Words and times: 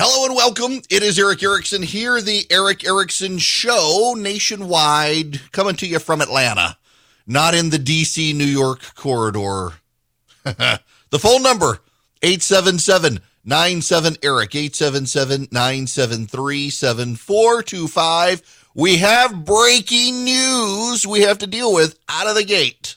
Hello 0.00 0.26
and 0.26 0.36
welcome. 0.36 0.80
It 0.88 1.02
is 1.02 1.18
Erick 1.18 1.42
Erickson 1.42 1.82
here, 1.82 2.20
the 2.20 2.46
Erick 2.52 2.86
Erickson 2.86 3.38
Show 3.38 4.14
nationwide, 4.16 5.50
coming 5.50 5.74
to 5.74 5.88
you 5.88 5.98
from 5.98 6.20
Atlanta, 6.20 6.78
not 7.26 7.52
in 7.52 7.70
the 7.70 7.80
DC 7.80 8.32
New 8.32 8.44
York 8.44 8.94
corridor. 8.94 9.72
the 10.44 11.18
phone 11.18 11.42
number 11.42 11.80
877 12.22 13.18
97 13.44 14.16
Erick 14.22 14.54
877 14.54 15.48
973 15.50 16.70
7425. 16.70 18.68
We 18.76 18.98
have 18.98 19.44
breaking 19.44 20.22
news 20.22 21.08
we 21.08 21.22
have 21.22 21.38
to 21.38 21.48
deal 21.48 21.74
with 21.74 21.98
out 22.08 22.28
of 22.28 22.36
the 22.36 22.44
gate. 22.44 22.94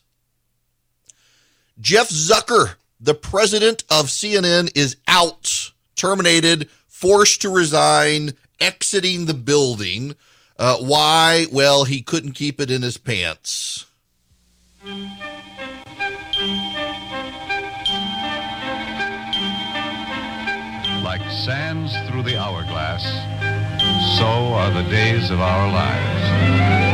Jeff 1.80 2.10
Zucker, 2.10 2.76
the 3.00 3.16
president 3.16 3.86
of 3.90 4.06
CNN, 4.06 4.72
is 4.78 4.98
out, 5.08 5.72
terminated 5.96 6.70
forced 7.02 7.42
to 7.42 7.50
resign, 7.50 8.34
exiting 8.60 9.26
the 9.26 9.34
building. 9.34 10.16
Uh, 10.60 10.78
why? 10.78 11.48
Well, 11.52 11.86
he 11.86 12.04
couldn't 12.04 12.34
keep 12.34 12.62
it 12.62 12.70
in 12.70 12.84
his 12.84 12.98
pants. 12.98 13.88
Like 21.04 21.22
sands 21.32 21.92
through 22.08 22.24
the 22.24 22.38
hourglass, 22.38 23.04
so 24.20 24.26
are 24.26 24.72
the 24.72 24.88
days 24.90 25.32
of 25.32 25.40
our 25.40 25.72
lives. 25.72 26.91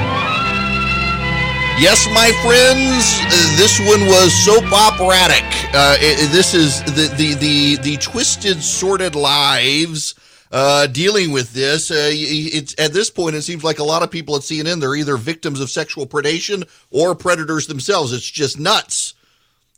Yes, 1.80 2.08
my 2.12 2.32
friends, 2.42 3.22
this 3.56 3.80
one 3.80 4.08
was 4.08 4.34
soap 4.34 4.66
operatic. 4.74 5.44
Uh, 5.76 5.96
this 6.32 6.56
is 6.56 6.82
the, 6.84 7.14
the 7.16 7.36
the 7.36 7.76
the 7.76 7.98
twisted, 7.98 8.64
sordid 8.64 9.14
lives 9.14 10.16
uh, 10.52 10.88
dealing 10.88 11.30
with 11.30 11.54
this. 11.54 11.92
Uh, 11.92 12.10
it's 12.12 12.74
at 12.80 12.94
this 12.94 13.12
point, 13.12 13.36
it 13.36 13.44
seems 13.44 13.64
like 13.64 13.78
a 13.78 13.84
lot 13.84 14.02
of 14.02 14.10
people 14.10 14.36
at 14.36 14.42
CNN 14.42 14.80
they're 14.80 14.96
either 14.96 15.18
victims 15.18 15.62
of 15.62 15.70
sexual 15.70 16.08
predation 16.08 16.68
or 16.90 17.14
predators 17.14 17.68
themselves. 17.68 18.12
It's 18.12 18.30
just 18.30 18.60
nuts. 18.60 19.14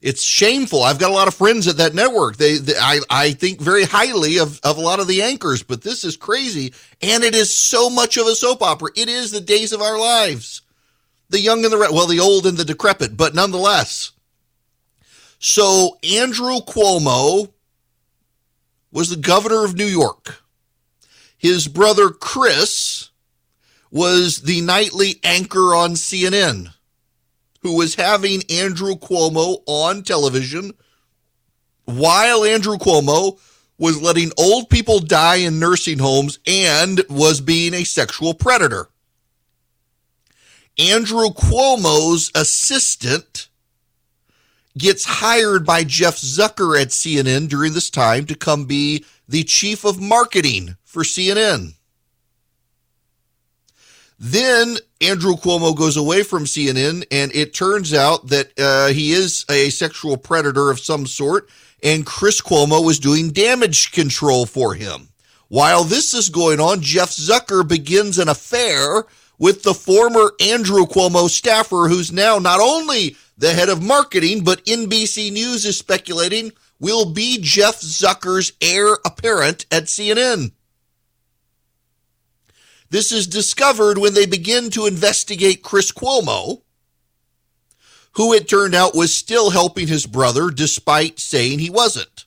It's 0.02 0.22
shameful. 0.24 0.84
I've 0.84 1.00
got 1.00 1.12
a 1.12 1.14
lot 1.14 1.28
of 1.28 1.34
friends 1.34 1.68
at 1.68 1.76
that 1.78 1.94
network. 1.94 2.38
They, 2.38 2.60
they 2.60 2.78
I, 2.80 3.02
I 3.10 3.32
think 3.32 3.60
very 3.60 3.84
highly 3.84 4.40
of, 4.40 4.62
of 4.64 4.78
a 4.78 4.82
lot 4.82 5.02
of 5.02 5.08
the 5.08 5.22
anchors, 5.22 5.64
but 5.64 5.82
this 5.82 6.06
is 6.06 6.16
crazy. 6.16 6.74
And 7.02 7.26
it 7.26 7.36
is 7.36 7.54
so 7.54 7.90
much 7.90 8.16
of 8.16 8.26
a 8.26 8.36
soap 8.36 8.62
opera. 8.62 8.92
It 8.96 9.10
is 9.10 9.32
the 9.32 9.42
days 9.42 9.74
of 9.74 9.82
our 9.82 10.00
lives. 10.00 10.62
The 11.30 11.40
young 11.40 11.64
and 11.64 11.74
the, 11.74 11.78
well, 11.78 12.08
the 12.08 12.20
old 12.20 12.46
and 12.46 12.58
the 12.58 12.66
decrepit, 12.66 13.16
but 13.16 13.36
nonetheless. 13.36 14.12
So 15.40 15.98
Andrew 16.04 16.60
Cuomo 16.60 17.52
was 18.92 19.10
the 19.10 19.16
governor 19.16 19.64
of 19.64 19.76
New 19.76 19.86
York. 19.86 20.42
His 21.38 21.68
brother 21.68 22.10
Chris 22.10 23.10
was 23.92 24.42
the 24.42 24.62
nightly 24.62 25.20
anchor 25.24 25.74
on 25.74 25.92
CNN 25.92 26.74
who 27.62 27.76
was 27.76 27.96
having 27.96 28.44
Andrew 28.50 28.96
Cuomo 28.96 29.62
on 29.66 30.04
television 30.04 30.74
while 31.86 32.44
Andrew 32.44 32.78
Cuomo 32.78 33.40
was 33.78 34.02
letting 34.02 34.32
old 34.38 34.70
people 34.70 35.00
die 35.00 35.38
in 35.38 35.60
nursing 35.60 36.00
homes 36.00 36.40
and 36.46 37.02
was 37.10 37.42
being 37.42 37.74
a 37.74 37.84
sexual 37.84 38.34
predator. 38.34 38.90
Andrew 40.80 41.28
Cuomo's 41.28 42.32
assistant 42.34 43.50
gets 44.78 45.04
hired 45.04 45.66
by 45.66 45.84
Jeff 45.84 46.16
Zucker 46.16 46.82
at 46.82 46.88
CNN 46.88 47.50
during 47.50 47.74
this 47.74 47.90
time 47.90 48.26
to 48.28 48.36
come 48.36 48.64
be 48.64 49.04
the 49.28 49.44
chief 49.44 49.84
of 49.84 50.02
marketing 50.02 50.78
for 50.86 51.04
CNN. 51.04 51.74
Then 54.18 54.78
Andrew 55.02 55.36
Cuomo 55.36 55.76
goes 55.76 55.98
away 55.98 56.24
from 56.24 56.46
CNN, 56.46 57.06
and 57.12 57.34
it 57.36 57.54
turns 57.54 57.94
out 57.94 58.28
that 58.28 58.52
uh, 58.58 58.88
he 58.88 59.12
is 59.12 59.46
a 59.50 59.70
sexual 59.70 60.18
predator 60.18 60.72
of 60.72 60.80
some 60.80 61.06
sort, 61.06 61.50
and 61.84 62.06
Chris 62.06 62.42
Cuomo 62.42 62.84
was 62.84 63.00
doing 63.00 63.32
damage 63.32 63.92
control 63.92 64.46
for 64.46 64.74
him. 64.74 65.10
While 65.50 65.84
this 65.84 66.14
is 66.14 66.30
going 66.30 66.60
on, 66.60 66.82
Jeff 66.82 67.10
Zucker 67.10 67.68
begins 67.68 68.18
an 68.18 68.30
affair 68.30 69.06
with 69.40 69.64
the 69.64 69.74
former 69.74 70.34
Andrew 70.42 70.86
Cuomo 70.86 71.30
staffer, 71.30 71.88
who's 71.88 72.12
now 72.12 72.38
not 72.38 72.60
only 72.60 73.16
the 73.38 73.54
head 73.54 73.70
of 73.70 73.82
marketing, 73.82 74.44
but 74.44 74.66
NBC 74.66 75.32
News 75.32 75.66
is 75.66 75.80
speculating 75.80 76.52
will 76.80 77.12
be 77.12 77.40
Jeff 77.42 77.80
Zucker's 77.82 78.54
heir 78.62 78.98
apparent 79.06 79.66
at 79.72 79.86
CNN. 79.86 80.52
This 82.90 83.12
is 83.12 83.28
discovered 83.28 83.98
when 83.98 84.14
they 84.14 84.26
begin 84.26 84.70
to 84.72 84.86
investigate 84.86 85.64
Chris 85.64 85.92
Cuomo, 85.92 86.62
who 88.14 88.34
it 88.34 88.48
turned 88.48 88.76
out 88.76 88.96
was 88.96 89.14
still 89.14 89.52
helping 89.52 89.88
his 89.88 90.06
brother 90.06 90.50
despite 90.50 91.20
saying 91.20 91.60
he 91.60 91.70
wasn't. 91.70 92.26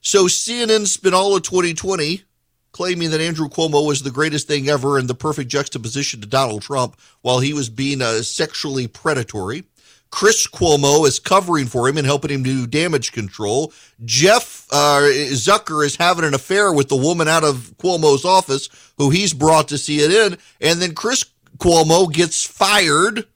So 0.00 0.24
CNN 0.24 0.82
of 1.36 1.42
2020 1.42 2.24
claiming 2.72 3.10
that 3.10 3.20
Andrew 3.20 3.48
Cuomo 3.48 3.86
was 3.86 4.02
the 4.02 4.10
greatest 4.10 4.46
thing 4.46 4.68
ever 4.68 4.98
and 4.98 5.08
the 5.08 5.14
perfect 5.14 5.50
juxtaposition 5.50 6.20
to 6.20 6.26
Donald 6.26 6.62
Trump 6.62 6.96
while 7.22 7.40
he 7.40 7.52
was 7.52 7.68
being 7.68 8.02
uh, 8.02 8.22
sexually 8.22 8.86
predatory. 8.86 9.64
Chris 10.10 10.46
Cuomo 10.46 11.06
is 11.06 11.20
covering 11.20 11.66
for 11.66 11.88
him 11.88 11.96
and 11.96 12.06
helping 12.06 12.30
him 12.32 12.42
do 12.42 12.66
damage 12.66 13.12
control. 13.12 13.72
Jeff 14.04 14.66
uh, 14.72 15.02
Zucker 15.30 15.84
is 15.84 15.96
having 15.96 16.24
an 16.24 16.34
affair 16.34 16.72
with 16.72 16.88
the 16.88 16.96
woman 16.96 17.28
out 17.28 17.44
of 17.44 17.72
Cuomo's 17.78 18.24
office 18.24 18.68
who 18.98 19.10
he's 19.10 19.32
brought 19.32 19.68
to 19.68 19.76
CNN. 19.76 20.38
And 20.60 20.80
then 20.80 20.94
Chris 20.94 21.24
Cuomo 21.58 22.12
gets 22.12 22.44
fired 22.44 23.26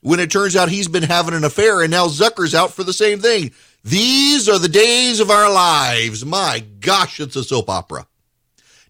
when 0.00 0.18
it 0.18 0.30
turns 0.30 0.56
out 0.56 0.68
he's 0.68 0.88
been 0.88 1.04
having 1.04 1.34
an 1.34 1.44
affair 1.44 1.82
and 1.82 1.90
now 1.90 2.06
Zucker's 2.08 2.54
out 2.54 2.72
for 2.72 2.82
the 2.82 2.92
same 2.92 3.20
thing. 3.20 3.52
These 3.84 4.48
are 4.48 4.58
the 4.58 4.68
days 4.68 5.20
of 5.20 5.30
our 5.30 5.52
lives. 5.52 6.24
My 6.24 6.64
gosh, 6.80 7.20
it's 7.20 7.36
a 7.36 7.44
soap 7.44 7.70
opera. 7.70 8.06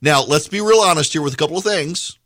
Now, 0.01 0.23
let's 0.23 0.49
be 0.49 0.61
real 0.61 0.81
honest 0.81 1.13
here 1.13 1.23
with 1.23 1.35
a 1.35 1.37
couple 1.37 1.59
of 1.59 1.65
things. 1.65 2.19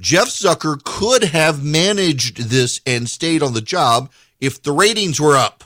Jeff 0.00 0.28
Zucker 0.28 0.82
could 0.82 1.24
have 1.24 1.62
managed 1.62 2.48
this 2.48 2.80
and 2.86 3.08
stayed 3.08 3.42
on 3.42 3.52
the 3.52 3.60
job 3.60 4.10
if 4.40 4.62
the 4.62 4.72
ratings 4.72 5.20
were 5.20 5.36
up. 5.36 5.64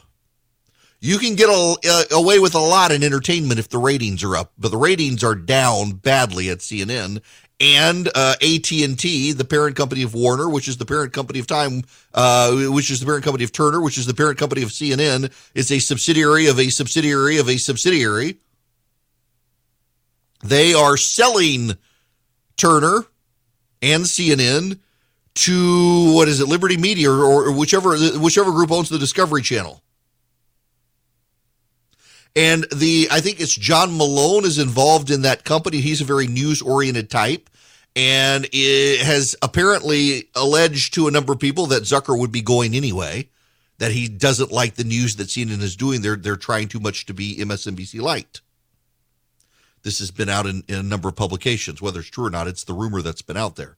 You 1.01 1.19
can 1.19 1.35
get 1.35 1.51
a, 1.51 1.77
uh, 1.87 2.03
away 2.13 2.39
with 2.39 2.55
a 2.55 2.61
lot 2.61 2.91
in 2.91 3.05
entertainment 3.05 3.61
if 3.61 3.69
the 3.69 3.79
ratings 3.79 4.25
are 4.25 4.37
up, 4.37 4.53
but 4.59 4.71
the 4.71 4.79
ratings 4.79 5.23
are 5.23 5.35
down 5.35 5.93
badly 5.93 6.49
at 6.49 6.59
CNN 6.59 7.21
and 7.61 8.09
uh, 8.15 8.35
AT&T, 8.43 9.33
the 9.33 9.45
parent 9.45 9.77
company 9.77 10.03
of 10.03 10.15
Warner, 10.15 10.49
which 10.49 10.67
is 10.67 10.77
the 10.77 10.85
parent 10.85 11.13
company 11.13 11.39
of 11.39 11.47
Time, 11.47 11.83
uh, 12.13 12.53
which 12.69 12.91
is 12.91 13.01
the 13.01 13.07
parent 13.07 13.25
company 13.25 13.45
of 13.45 13.53
Turner, 13.53 13.81
which 13.81 13.97
is 13.97 14.07
the 14.07 14.15
parent 14.15 14.39
company 14.39 14.63
of 14.63 14.71
CNN, 14.71 15.33
is 15.55 15.71
a 15.71 15.79
subsidiary 15.79 16.47
of 16.47 16.59
a 16.59 16.69
subsidiary 16.71 17.39
of 17.39 17.49
a 17.49 17.57
subsidiary. 17.57 18.39
They 20.45 20.75
are 20.75 20.97
selling 20.99 21.73
Turner 22.57 23.07
and 23.81 24.05
CNN 24.05 24.79
to 25.35 26.15
what 26.15 26.29
is 26.29 26.41
it, 26.41 26.49
Liberty 26.49 26.77
Media 26.77 27.11
or, 27.11 27.49
or 27.49 27.53
whichever 27.53 27.97
whichever 28.19 28.53
group 28.53 28.71
owns 28.71 28.91
the 28.91 28.99
Discovery 28.99 29.43
Channel. 29.43 29.83
And 32.37 32.67
the 32.75 33.09
I 33.11 33.21
think 33.21 33.41
it's 33.41 33.55
John 33.55 33.97
Malone 33.97 34.45
is 34.45 34.59
involved 34.59 35.11
in 35.11 35.23
that 35.23 35.45
company. 35.45 35.81
He's 35.81 36.01
a 36.01 36.05
very 36.05 36.27
news 36.27 36.61
oriented 36.61 37.11
type 37.11 37.49
and 37.97 38.47
has 38.53 39.37
apparently 39.41 40.29
alleged 40.35 40.95
to 40.95 41.09
a 41.09 41.11
number 41.11 41.33
of 41.33 41.39
people 41.39 41.67
that 41.67 41.85
Zucker 41.85 42.19
would 42.19 42.33
be 42.33 42.43
going 42.43 42.75
anyway, 42.75 43.31
that 43.79 43.93
he 43.93 44.09
doesn't 44.09 44.53
like 44.53 44.75
the 44.75 44.85
news 44.85 45.17
that 45.17 45.29
CNN 45.29 45.63
is 45.63 45.75
doing. 45.75 46.03
They're 46.03 46.17
they're 46.17 46.37
trying 46.37 46.69
too 46.69 46.81
much 46.81 47.07
to 47.07 47.15
be 47.15 47.39
MSNBC 47.39 48.01
light. 48.03 48.41
This 49.85 49.99
has 49.99 50.11
been 50.11 50.31
out 50.31 50.47
in, 50.47 50.65
in 50.67 50.77
a 50.77 50.83
number 50.83 51.09
of 51.09 51.15
publications. 51.15 51.81
Whether 51.81 52.01
it's 52.01 52.09
true 52.09 52.25
or 52.25 52.31
not, 52.31 52.49
it's 52.49 52.65
the 52.65 52.73
rumor 52.73 53.03
that's 53.03 53.23
been 53.23 53.37
out 53.37 53.57
there. 53.57 53.77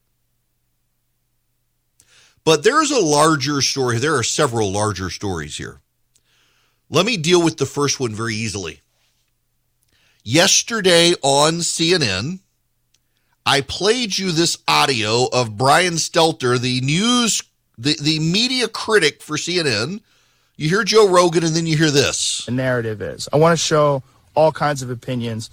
But 2.44 2.62
there's 2.62 2.92
a 2.92 3.00
larger 3.00 3.60
story. 3.60 3.98
There 3.98 4.16
are 4.16 4.22
several 4.22 4.70
larger 4.70 5.10
stories 5.10 5.56
here. 5.56 5.80
Let 6.88 7.04
me 7.04 7.16
deal 7.16 7.42
with 7.42 7.56
the 7.56 7.66
first 7.66 7.98
one 7.98 8.14
very 8.14 8.36
easily. 8.36 8.82
Yesterday 10.22 11.14
on 11.22 11.54
CNN, 11.54 12.38
I 13.44 13.62
played 13.62 14.16
you 14.16 14.30
this 14.30 14.58
audio 14.68 15.26
of 15.32 15.56
Brian 15.56 15.94
Stelter, 15.94 16.56
the 16.58 16.80
news, 16.82 17.42
the, 17.76 17.96
the 18.00 18.20
media 18.20 18.68
critic 18.68 19.22
for 19.22 19.36
CNN. 19.36 20.00
You 20.56 20.68
hear 20.68 20.84
Joe 20.84 21.08
Rogan 21.08 21.42
and 21.42 21.54
then 21.54 21.66
you 21.66 21.76
hear 21.76 21.90
this. 21.90 22.46
The 22.46 22.52
narrative 22.52 23.02
is 23.02 23.28
I 23.32 23.38
want 23.38 23.58
to 23.58 23.64
show 23.64 24.04
all 24.36 24.52
kinds 24.52 24.82
of 24.82 24.90
opinions 24.90 25.50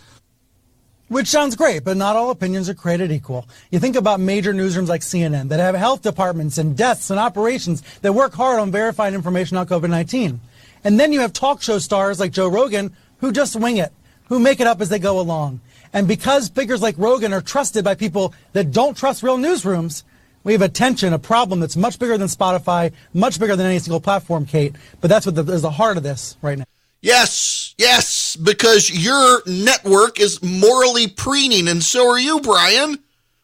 which 1.14 1.28
sounds 1.28 1.56
great, 1.56 1.84
but 1.84 1.96
not 1.96 2.16
all 2.16 2.32
opinions 2.32 2.68
are 2.68 2.74
created 2.74 3.12
equal. 3.12 3.48
You 3.72 3.80
think 3.80 3.96
about 3.96 4.20
major 4.20 4.54
newsrooms 4.54 4.88
like 4.88 5.02
CNN 5.02 5.50
that 5.50 5.60
have 5.60 5.76
health 5.76 6.02
departments 6.02 6.58
and 6.58 6.76
desks 6.76 7.10
and 7.10 7.20
operations 7.20 7.82
that 8.02 8.14
work 8.14 8.34
hard 8.34 8.60
on 8.60 8.72
verifying 8.72 9.14
information 9.14 9.56
on 9.58 9.68
COVID 9.68 9.90
19. 9.90 10.42
And 10.84 11.00
then 11.00 11.14
you 11.14 11.22
have 11.22 11.32
talk 11.32 11.62
show 11.62 11.80
stars 11.80 12.20
like 12.20 12.32
Joe 12.32 12.48
Rogan 12.48 12.96
who 13.20 13.32
just 13.32 13.56
wing 13.56 13.78
it. 13.78 13.94
who 14.30 14.40
make 14.40 14.60
it 14.60 14.68
up 14.68 14.82
as 14.82 14.90
they 14.90 15.00
go 15.00 15.20
along. 15.20 15.62
And 15.94 16.08
because 16.08 16.50
figures 16.50 16.82
like 16.82 16.96
Rogan 16.98 17.34
are 17.34 17.42
trusted 17.42 17.84
by 17.84 17.94
people 17.94 18.34
that 18.54 18.72
don't 18.72 18.98
trust 18.98 19.22
real 19.22 19.38
newsrooms, 19.38 20.04
we 20.44 20.54
have 20.54 20.62
a 20.62 20.70
tension, 20.70 21.14
a 21.14 21.20
problem 21.20 21.60
that's 21.60 21.78
much 21.78 22.00
bigger 22.00 22.18
than 22.18 22.28
Spotify, 22.28 22.92
much 23.14 23.40
bigger 23.40 23.56
than 23.56 23.66
any 23.66 23.80
single 23.80 24.02
platform, 24.02 24.46
Kate. 24.46 24.76
But 25.02 25.10
that's 25.10 25.26
what 25.26 25.36
the, 25.36 25.44
is 25.54 25.62
the 25.62 25.72
heart 25.72 25.98
of 25.98 26.04
this 26.04 26.36
right 26.42 26.58
now. 26.58 26.66
Yes, 27.02 27.63
yes, 27.78 28.36
because 28.36 28.90
your 28.90 29.42
network 29.46 30.20
is 30.20 30.42
morally 30.42 31.08
preening, 31.08 31.68
and 31.68 31.84
so 31.84 32.10
are 32.10 32.20
you, 32.20 32.40
Brian. 32.42 33.00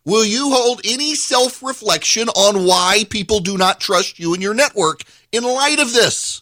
Will 0.06 0.26
you 0.26 0.50
hold 0.50 0.82
any 0.84 1.14
self 1.14 1.62
reflection 1.62 2.30
on 2.30 2.66
why 2.66 3.06
people 3.10 3.42
do 3.42 3.58
not 3.58 3.80
trust 3.80 4.18
you 4.18 4.34
and 4.34 4.42
your 4.42 4.54
network 4.54 5.04
in 5.32 5.44
light 5.44 5.80
of 5.80 5.94
this? 5.94 6.42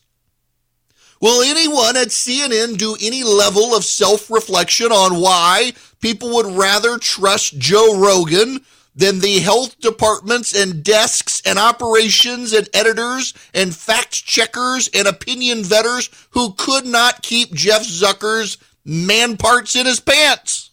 Will 1.19 1.41
anyone 1.41 1.97
at 1.97 2.09
CNN 2.09 2.77
do 2.77 2.95
any 3.01 3.23
level 3.23 3.75
of 3.75 3.83
self 3.83 4.29
reflection 4.29 4.91
on 4.91 5.19
why 5.19 5.73
people 5.99 6.33
would 6.35 6.45
rather 6.45 6.97
trust 6.97 7.57
Joe 7.57 7.99
Rogan 7.99 8.61
than 8.95 9.19
the 9.19 9.39
health 9.39 9.79
departments 9.79 10.55
and 10.55 10.83
desks 10.83 11.36
and 11.47 11.57
operations 11.57 12.53
and 12.53 12.69
editors 12.73 13.33
and 13.53 13.75
fact 13.75 14.11
checkers 14.11 14.89
and 14.93 15.07
opinion 15.07 15.63
vetters 15.63 16.09
who 16.31 16.53
could 16.53 16.85
not 16.85 17.23
keep 17.23 17.53
Jeff 17.53 17.83
Zucker's 17.83 18.57
man 18.83 19.37
parts 19.37 19.75
in 19.75 19.85
his 19.85 19.99
pants? 19.99 20.71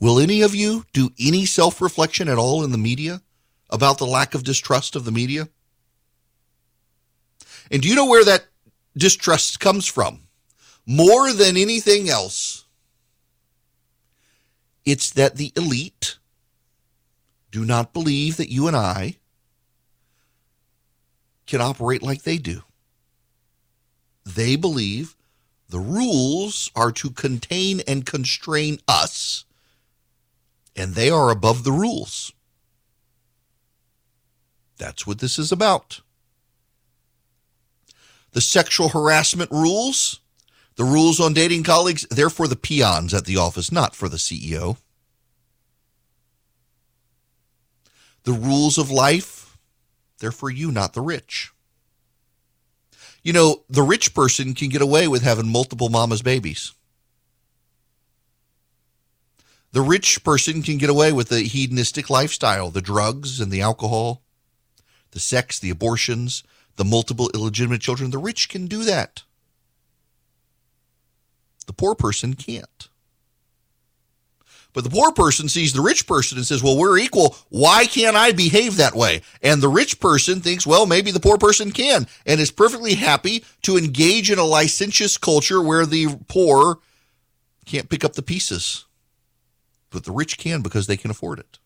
Will 0.00 0.18
any 0.18 0.42
of 0.42 0.54
you 0.54 0.84
do 0.92 1.10
any 1.18 1.44
self 1.44 1.80
reflection 1.80 2.28
at 2.28 2.38
all 2.38 2.64
in 2.64 2.72
the 2.72 2.78
media 2.78 3.22
about 3.70 3.98
the 3.98 4.06
lack 4.06 4.34
of 4.34 4.44
distrust 4.44 4.96
of 4.96 5.04
the 5.04 5.12
media? 5.12 5.48
And 7.70 7.82
do 7.82 7.88
you 7.88 7.94
know 7.94 8.06
where 8.06 8.24
that 8.24 8.46
distrust 8.96 9.60
comes 9.60 9.86
from? 9.86 10.20
More 10.86 11.32
than 11.32 11.56
anything 11.56 12.08
else, 12.08 12.64
it's 14.88 15.10
that 15.10 15.36
the 15.36 15.52
elite 15.54 16.16
do 17.50 17.62
not 17.62 17.92
believe 17.92 18.38
that 18.38 18.50
you 18.50 18.66
and 18.66 18.74
I 18.74 19.18
can 21.46 21.60
operate 21.60 22.02
like 22.02 22.22
they 22.22 22.38
do. 22.38 22.62
They 24.24 24.56
believe 24.56 25.14
the 25.68 25.78
rules 25.78 26.70
are 26.74 26.90
to 26.92 27.10
contain 27.10 27.80
and 27.86 28.06
constrain 28.06 28.78
us, 28.88 29.44
and 30.74 30.94
they 30.94 31.10
are 31.10 31.30
above 31.30 31.64
the 31.64 31.72
rules. 31.72 32.32
That's 34.78 35.06
what 35.06 35.18
this 35.18 35.38
is 35.38 35.52
about. 35.52 36.00
The 38.32 38.40
sexual 38.40 38.88
harassment 38.88 39.50
rules, 39.50 40.20
the 40.78 40.84
rules 40.84 41.18
on 41.18 41.34
dating 41.34 41.64
colleagues, 41.64 42.06
they're 42.08 42.30
for 42.30 42.46
the 42.46 42.54
peons 42.54 43.12
at 43.12 43.24
the 43.24 43.36
office, 43.36 43.72
not 43.72 43.96
for 43.96 44.08
the 44.08 44.16
CEO. 44.16 44.76
The 48.22 48.32
rules 48.32 48.78
of 48.78 48.88
life, 48.88 49.58
they're 50.20 50.30
for 50.30 50.48
you, 50.48 50.70
not 50.70 50.92
the 50.92 51.00
rich. 51.00 51.50
You 53.24 53.32
know, 53.32 53.64
the 53.68 53.82
rich 53.82 54.14
person 54.14 54.54
can 54.54 54.68
get 54.68 54.80
away 54.80 55.08
with 55.08 55.22
having 55.22 55.48
multiple 55.48 55.88
mama's 55.88 56.22
babies. 56.22 56.72
The 59.72 59.82
rich 59.82 60.22
person 60.22 60.62
can 60.62 60.78
get 60.78 60.90
away 60.90 61.10
with 61.10 61.28
the 61.28 61.40
hedonistic 61.40 62.08
lifestyle, 62.08 62.70
the 62.70 62.80
drugs 62.80 63.40
and 63.40 63.50
the 63.50 63.60
alcohol, 63.60 64.22
the 65.10 65.18
sex, 65.18 65.58
the 65.58 65.70
abortions, 65.70 66.44
the 66.76 66.84
multiple 66.84 67.32
illegitimate 67.34 67.80
children. 67.80 68.12
The 68.12 68.18
rich 68.18 68.48
can 68.48 68.68
do 68.68 68.84
that. 68.84 69.24
The 71.68 71.74
poor 71.74 71.94
person 71.94 72.32
can't. 72.32 72.88
But 74.72 74.84
the 74.84 74.90
poor 74.90 75.12
person 75.12 75.50
sees 75.50 75.74
the 75.74 75.82
rich 75.82 76.06
person 76.06 76.38
and 76.38 76.46
says, 76.46 76.62
Well, 76.62 76.78
we're 76.78 76.96
equal. 76.96 77.36
Why 77.50 77.84
can't 77.84 78.16
I 78.16 78.32
behave 78.32 78.76
that 78.76 78.94
way? 78.94 79.20
And 79.42 79.60
the 79.60 79.68
rich 79.68 80.00
person 80.00 80.40
thinks, 80.40 80.66
Well, 80.66 80.86
maybe 80.86 81.10
the 81.10 81.20
poor 81.20 81.36
person 81.36 81.70
can, 81.70 82.06
and 82.24 82.40
is 82.40 82.50
perfectly 82.50 82.94
happy 82.94 83.44
to 83.62 83.76
engage 83.76 84.30
in 84.30 84.38
a 84.38 84.44
licentious 84.44 85.18
culture 85.18 85.60
where 85.60 85.84
the 85.84 86.18
poor 86.26 86.78
can't 87.66 87.90
pick 87.90 88.02
up 88.02 88.14
the 88.14 88.22
pieces. 88.22 88.86
But 89.90 90.04
the 90.04 90.12
rich 90.12 90.38
can 90.38 90.62
because 90.62 90.86
they 90.86 90.96
can 90.96 91.10
afford 91.10 91.38
it. 91.38 91.58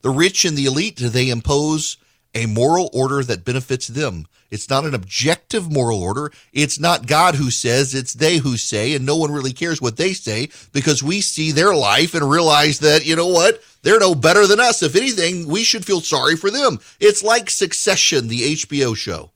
The 0.00 0.10
rich 0.10 0.46
and 0.46 0.56
the 0.56 0.64
elite, 0.64 0.96
they 0.96 1.28
impose 1.28 1.98
a 2.34 2.46
moral 2.46 2.90
order 2.92 3.22
that 3.22 3.44
benefits 3.44 3.88
them. 3.88 4.26
It's 4.50 4.68
not 4.68 4.84
an 4.84 4.94
objective 4.94 5.72
moral 5.72 6.02
order. 6.02 6.30
It's 6.52 6.78
not 6.78 7.06
God 7.06 7.36
who 7.36 7.50
says, 7.50 7.94
it's 7.94 8.12
they 8.12 8.36
who 8.36 8.56
say, 8.56 8.94
and 8.94 9.06
no 9.06 9.16
one 9.16 9.32
really 9.32 9.52
cares 9.52 9.80
what 9.80 9.96
they 9.96 10.12
say 10.12 10.50
because 10.72 11.02
we 11.02 11.20
see 11.20 11.52
their 11.52 11.74
life 11.74 12.14
and 12.14 12.28
realize 12.28 12.78
that, 12.80 13.06
you 13.06 13.16
know 13.16 13.28
what? 13.28 13.62
They're 13.82 13.98
no 13.98 14.14
better 14.14 14.46
than 14.46 14.60
us. 14.60 14.82
If 14.82 14.94
anything, 14.94 15.48
we 15.48 15.64
should 15.64 15.84
feel 15.84 16.00
sorry 16.00 16.36
for 16.36 16.50
them. 16.50 16.80
It's 17.00 17.22
like 17.22 17.48
Succession, 17.48 18.28
the 18.28 18.54
HBO 18.56 18.96
show. 18.96 19.30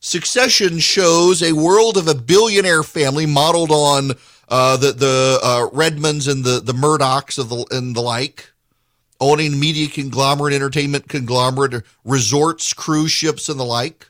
Succession 0.00 0.80
shows 0.80 1.42
a 1.42 1.52
world 1.52 1.96
of 1.96 2.08
a 2.08 2.14
billionaire 2.14 2.82
family 2.82 3.26
modeled 3.26 3.70
on 3.70 4.12
uh, 4.48 4.76
the 4.76 4.92
the 4.92 5.40
uh, 5.42 5.68
Redstones 5.70 6.30
and 6.30 6.44
the 6.44 6.60
the 6.60 6.74
Murdochs 6.74 7.38
of 7.38 7.48
the 7.48 7.64
and 7.70 7.96
the 7.96 8.02
like 8.02 8.52
owning 9.20 9.58
media 9.58 9.88
conglomerate, 9.88 10.54
entertainment 10.54 11.08
conglomerate, 11.08 11.84
resorts, 12.04 12.72
cruise 12.72 13.12
ships, 13.12 13.48
and 13.48 13.58
the 13.58 13.64
like. 13.64 14.08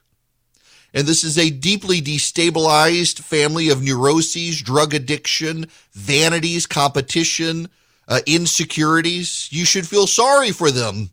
And 0.93 1.07
this 1.07 1.25
is 1.25 1.37
a 1.37 1.51
deeply 1.51 2.01
destabilized 2.01 3.21
family 3.21 3.69
of 3.69 3.83
neuroses, 3.83 4.63
drug 4.63 4.95
addiction, 4.95 5.67
vanities, 5.93 6.67
competition, 6.67 7.69
uh, 8.07 8.21
insecurities. 8.27 9.49
You 9.51 9.65
should 9.65 9.89
feel 9.89 10.07
sorry 10.07 10.53
for 10.53 10.71
them. 10.71 11.11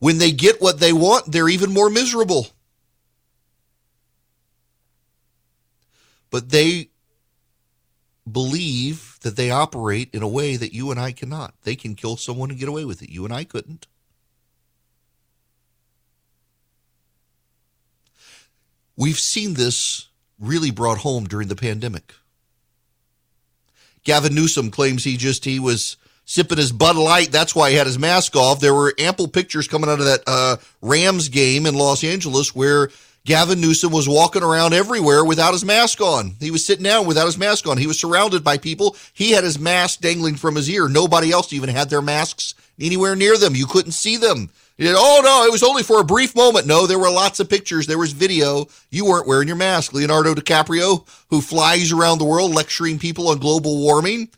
When 0.00 0.18
they 0.18 0.32
get 0.32 0.60
what 0.60 0.80
they 0.80 0.92
want, 0.92 1.30
they're 1.30 1.48
even 1.48 1.72
more 1.72 1.90
miserable. 1.90 2.48
But 6.30 6.48
they 6.50 6.88
believe 8.30 9.09
that 9.20 9.36
they 9.36 9.50
operate 9.50 10.10
in 10.12 10.22
a 10.22 10.28
way 10.28 10.56
that 10.56 10.72
you 10.72 10.90
and 10.90 10.98
I 10.98 11.12
cannot. 11.12 11.54
They 11.62 11.76
can 11.76 11.94
kill 11.94 12.16
someone 12.16 12.50
and 12.50 12.58
get 12.58 12.68
away 12.68 12.84
with 12.84 13.02
it. 13.02 13.10
You 13.10 13.24
and 13.24 13.34
I 13.34 13.44
couldn't. 13.44 13.86
We've 18.96 19.18
seen 19.18 19.54
this 19.54 20.08
really 20.38 20.70
brought 20.70 20.98
home 20.98 21.24
during 21.24 21.48
the 21.48 21.56
pandemic. 21.56 22.14
Gavin 24.04 24.34
Newsom 24.34 24.70
claims 24.70 25.04
he 25.04 25.16
just 25.16 25.44
he 25.44 25.58
was 25.58 25.96
sipping 26.24 26.58
his 26.58 26.72
Bud 26.72 26.96
Light. 26.96 27.30
That's 27.30 27.54
why 27.54 27.70
he 27.70 27.76
had 27.76 27.86
his 27.86 27.98
mask 27.98 28.36
off. 28.36 28.60
There 28.60 28.74
were 28.74 28.94
ample 28.98 29.28
pictures 29.28 29.68
coming 29.68 29.90
out 29.90 30.00
of 30.00 30.06
that 30.06 30.22
uh, 30.26 30.56
Rams 30.80 31.28
game 31.28 31.66
in 31.66 31.74
Los 31.74 32.04
Angeles 32.04 32.54
where 32.54 32.90
Gavin 33.30 33.60
Newsom 33.60 33.92
was 33.92 34.08
walking 34.08 34.42
around 34.42 34.74
everywhere 34.74 35.24
without 35.24 35.52
his 35.52 35.64
mask 35.64 36.00
on. 36.00 36.34
He 36.40 36.50
was 36.50 36.66
sitting 36.66 36.82
down 36.82 37.06
without 37.06 37.26
his 37.26 37.38
mask 37.38 37.64
on. 37.68 37.78
He 37.78 37.86
was 37.86 38.00
surrounded 38.00 38.42
by 38.42 38.58
people. 38.58 38.96
He 39.12 39.30
had 39.30 39.44
his 39.44 39.56
mask 39.56 40.00
dangling 40.00 40.34
from 40.34 40.56
his 40.56 40.68
ear. 40.68 40.88
Nobody 40.88 41.30
else 41.30 41.52
even 41.52 41.68
had 41.68 41.90
their 41.90 42.02
masks 42.02 42.54
anywhere 42.80 43.14
near 43.14 43.38
them. 43.38 43.54
You 43.54 43.66
couldn't 43.66 43.92
see 43.92 44.16
them. 44.16 44.50
Said, 44.80 44.96
oh 44.98 45.20
no, 45.22 45.44
it 45.46 45.52
was 45.52 45.62
only 45.62 45.84
for 45.84 46.00
a 46.00 46.04
brief 46.04 46.34
moment. 46.34 46.66
No, 46.66 46.88
there 46.88 46.98
were 46.98 47.08
lots 47.08 47.38
of 47.38 47.48
pictures. 47.48 47.86
There 47.86 47.98
was 47.98 48.10
video. 48.10 48.66
You 48.90 49.04
weren't 49.04 49.28
wearing 49.28 49.46
your 49.46 49.56
mask. 49.56 49.92
Leonardo 49.92 50.34
DiCaprio, 50.34 51.06
who 51.28 51.40
flies 51.40 51.92
around 51.92 52.18
the 52.18 52.24
world 52.24 52.52
lecturing 52.52 52.98
people 52.98 53.28
on 53.28 53.38
global 53.38 53.78
warming, 53.78 54.28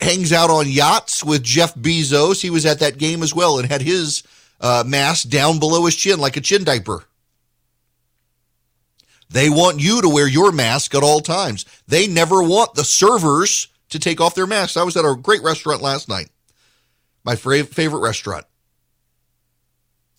hangs 0.00 0.32
out 0.32 0.48
on 0.48 0.68
yachts 0.68 1.24
with 1.24 1.42
Jeff 1.42 1.74
Bezos. 1.74 2.40
He 2.40 2.50
was 2.50 2.66
at 2.66 2.78
that 2.78 2.98
game 2.98 3.24
as 3.24 3.34
well 3.34 3.58
and 3.58 3.68
had 3.68 3.82
his 3.82 4.22
uh, 4.60 4.84
mask 4.86 5.28
down 5.28 5.58
below 5.58 5.86
his 5.86 5.96
chin 5.96 6.20
like 6.20 6.36
a 6.36 6.40
chin 6.40 6.62
diaper. 6.62 7.04
They 9.34 9.50
want 9.50 9.80
you 9.80 10.00
to 10.00 10.08
wear 10.08 10.28
your 10.28 10.52
mask 10.52 10.94
at 10.94 11.02
all 11.02 11.18
times. 11.18 11.64
They 11.88 12.06
never 12.06 12.40
want 12.40 12.74
the 12.74 12.84
servers 12.84 13.66
to 13.88 13.98
take 13.98 14.20
off 14.20 14.36
their 14.36 14.46
masks. 14.46 14.76
I 14.76 14.84
was 14.84 14.96
at 14.96 15.04
a 15.04 15.16
great 15.16 15.42
restaurant 15.42 15.82
last 15.82 16.08
night, 16.08 16.28
my 17.24 17.34
favorite 17.34 17.98
restaurant. 17.98 18.46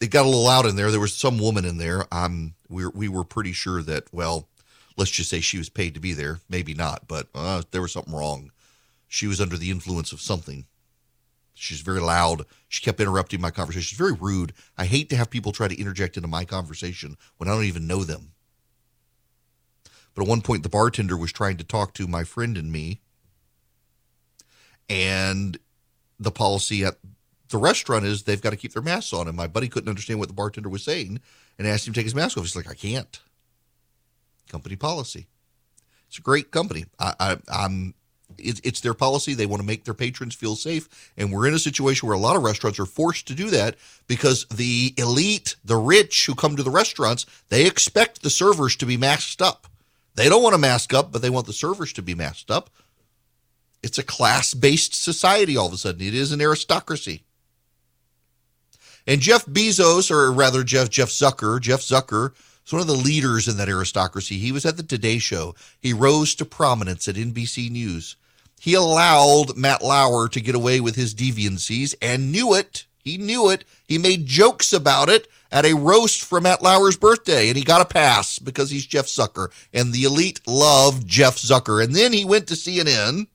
It 0.02 0.12
got 0.12 0.26
a 0.26 0.28
little 0.28 0.44
loud 0.44 0.66
in 0.66 0.76
there. 0.76 0.92
There 0.92 1.00
was 1.00 1.16
some 1.16 1.40
woman 1.40 1.64
in 1.64 1.78
there. 1.78 2.04
Um, 2.14 2.56
we 2.68 2.84
were, 2.84 2.92
we 2.94 3.08
were 3.08 3.24
pretty 3.24 3.54
sure 3.54 3.82
that, 3.84 4.14
well, 4.14 4.50
let's 4.98 5.12
just 5.12 5.30
say 5.30 5.40
she 5.40 5.58
was 5.58 5.70
paid 5.70 5.94
to 5.94 6.02
be 6.02 6.12
there. 6.12 6.42
Maybe 6.50 6.74
not, 6.74 7.08
but 7.08 7.30
uh, 7.34 7.64
there 7.72 7.82
was 7.82 7.94
something 7.94 8.14
wrong. 8.14 8.52
She 9.08 9.28
was 9.28 9.40
under 9.40 9.56
the 9.56 9.72
influence 9.72 10.12
of 10.12 10.20
something. 10.20 10.66
She's 11.54 11.80
very 11.80 12.02
loud. 12.02 12.44
She 12.68 12.84
kept 12.84 13.00
interrupting 13.00 13.40
my 13.40 13.52
conversation. 13.52 13.84
She's 13.84 13.98
very 13.98 14.12
rude. 14.12 14.52
I 14.78 14.84
hate 14.84 15.10
to 15.12 15.16
have 15.16 15.30
people 15.30 15.54
try 15.54 15.70
to 15.70 15.80
interject 15.80 16.18
into 16.18 16.28
my 16.28 16.44
conversation 16.44 17.16
when 17.38 17.48
I 17.48 17.54
don't 17.54 17.64
even 17.64 17.88
know 17.88 18.04
them. 18.04 18.34
But 20.16 20.24
at 20.24 20.30
one 20.30 20.42
point, 20.42 20.64
the 20.64 20.70
bartender 20.70 21.18
was 21.18 21.32
trying 21.32 21.58
to 21.58 21.64
talk 21.64 21.94
to 21.96 22.08
my 22.08 22.24
friend 22.24 22.58
and 22.58 22.72
me. 22.72 23.02
And 24.90 25.58
the 26.20 26.32
policy 26.32 26.86
at 26.86 26.96
the 27.50 27.58
restaurant 27.58 28.06
is 28.06 28.24
they've 28.24 28.42
got 28.42 28.52
to 28.52 28.58
keep 28.58 28.74
their 28.74 28.82
masks 28.82 29.14
on. 29.14 29.28
And 29.28 29.38
my 29.38 29.48
buddy 29.48 29.68
couldn't 29.68 29.90
understand 29.90 30.20
what 30.20 30.30
the 30.30 30.34
bartender 30.34 30.70
was 30.70 30.84
saying 30.84 31.20
and 31.60 31.68
asked 31.68 31.88
him 31.88 31.94
to 31.94 32.00
take 32.00 32.06
his 32.06 32.16
mask 32.16 32.38
off. 32.38 32.46
He's 32.46 32.56
like, 32.56 32.70
I 32.70 32.74
can't. 32.74 33.20
Company 34.50 34.76
policy. 34.76 35.28
It's 36.08 36.18
a 36.18 36.22
great 36.22 36.52
company. 36.52 36.86
I. 36.98 37.38
It, 38.40 38.60
it's 38.64 38.82
their 38.82 38.96
policy. 38.96 39.34
They 39.34 39.46
want 39.46 39.62
to 39.62 39.68
make 39.68 39.84
their 39.84 39.94
patrons 39.94 40.34
feel 40.34 40.56
safe, 40.56 41.12
and 41.16 41.32
we're 41.32 41.48
in 41.48 41.54
a 41.54 41.60
situation 41.60 42.08
where 42.08 42.18
a 42.18 42.20
lot 42.20 42.36
of 42.36 42.42
restaurants 42.42 42.80
are 42.80 42.86
forced 42.86 43.28
to 43.28 43.36
do 43.36 43.52
that 43.52 43.76
because 44.08 44.46
the 44.48 44.96
elite, 44.98 45.56
the 45.64 45.78
rich 45.78 46.26
who 46.26 46.34
come 46.34 46.56
to 46.56 46.64
the 46.64 46.72
restaurants, 46.72 47.28
they 47.50 47.68
expect 47.68 48.24
the 48.24 48.32
servers 48.32 48.76
to 48.78 48.86
be 48.88 48.98
masked 48.98 49.44
up. 49.44 49.68
They 50.16 50.30
don't 50.30 50.44
want 50.44 50.54
to 50.54 50.60
mask 50.60 50.94
up, 50.94 51.12
but 51.12 51.22
they 51.22 51.30
want 51.30 51.46
the 51.46 51.54
servers 51.54 51.94
to 51.94 52.02
be 52.02 52.16
masked 52.16 52.50
up. 52.50 52.70
It's 53.84 53.98
a 53.98 54.04
class-based 54.04 54.96
society. 54.96 55.56
All 55.56 55.68
of 55.68 55.74
a 55.74 55.78
sudden, 55.78 56.02
it 56.02 56.14
is 56.14 56.32
an 56.32 56.42
aristocracy. 56.42 57.24
And 59.06 59.22
Jeff 59.22 59.46
Bezos, 59.46 60.10
or 60.10 60.32
rather 60.32 60.64
Jeff 60.64 60.90
Jeff 60.90 61.10
Zucker, 61.10 61.62
Jeff 61.62 61.82
Zucker 61.82 62.32
is 62.66 62.74
one 62.74 62.82
of 62.82 62.88
the 62.88 62.94
leaders 62.94 63.48
in 63.48 63.58
that 63.58 63.70
aristocracy. 63.70 64.40
He 64.40 64.52
was 64.52 64.66
at 64.66 64.78
the 64.78 64.84
Today 64.84 65.20
Show. 65.20 65.54
He 65.80 65.94
rose 65.94 66.34
to 66.36 66.46
prominence 66.46 67.08
at 67.08 67.16
NBC 67.16 67.70
News. 67.70 68.16
He 68.60 68.74
allowed 68.74 69.56
Matt 69.56 69.84
Lauer 69.84 70.28
to 70.30 70.42
get 70.42 70.56
away 70.56 70.80
with 70.80 70.96
his 70.96 71.14
deviancies 71.14 71.94
and 72.02 72.32
knew 72.32 72.56
it. 72.56 72.86
He 73.06 73.18
knew 73.18 73.50
it. 73.50 73.64
He 73.88 73.98
made 73.98 74.26
jokes 74.26 74.74
about 74.74 75.08
it 75.08 75.30
at 75.52 75.66
a 75.66 75.74
roast 75.74 76.26
for 76.26 76.42
Matt 76.42 76.62
Lauer's 76.62 76.98
birthday, 76.98 77.48
and 77.48 77.56
he 77.56 77.64
got 77.64 77.82
a 77.82 77.86
pass 77.86 78.40
because 78.40 78.70
he's 78.70 78.86
Jeff 78.86 79.06
Zucker. 79.06 79.50
And 79.74 79.94
the 79.94 80.04
elite 80.04 80.42
loved 80.46 81.08
Jeff 81.08 81.38
Zucker. 81.38 81.82
And 81.82 81.96
then 81.96 82.12
he 82.12 82.26
went 82.26 82.48
to 82.48 82.56
CNN 82.56 83.28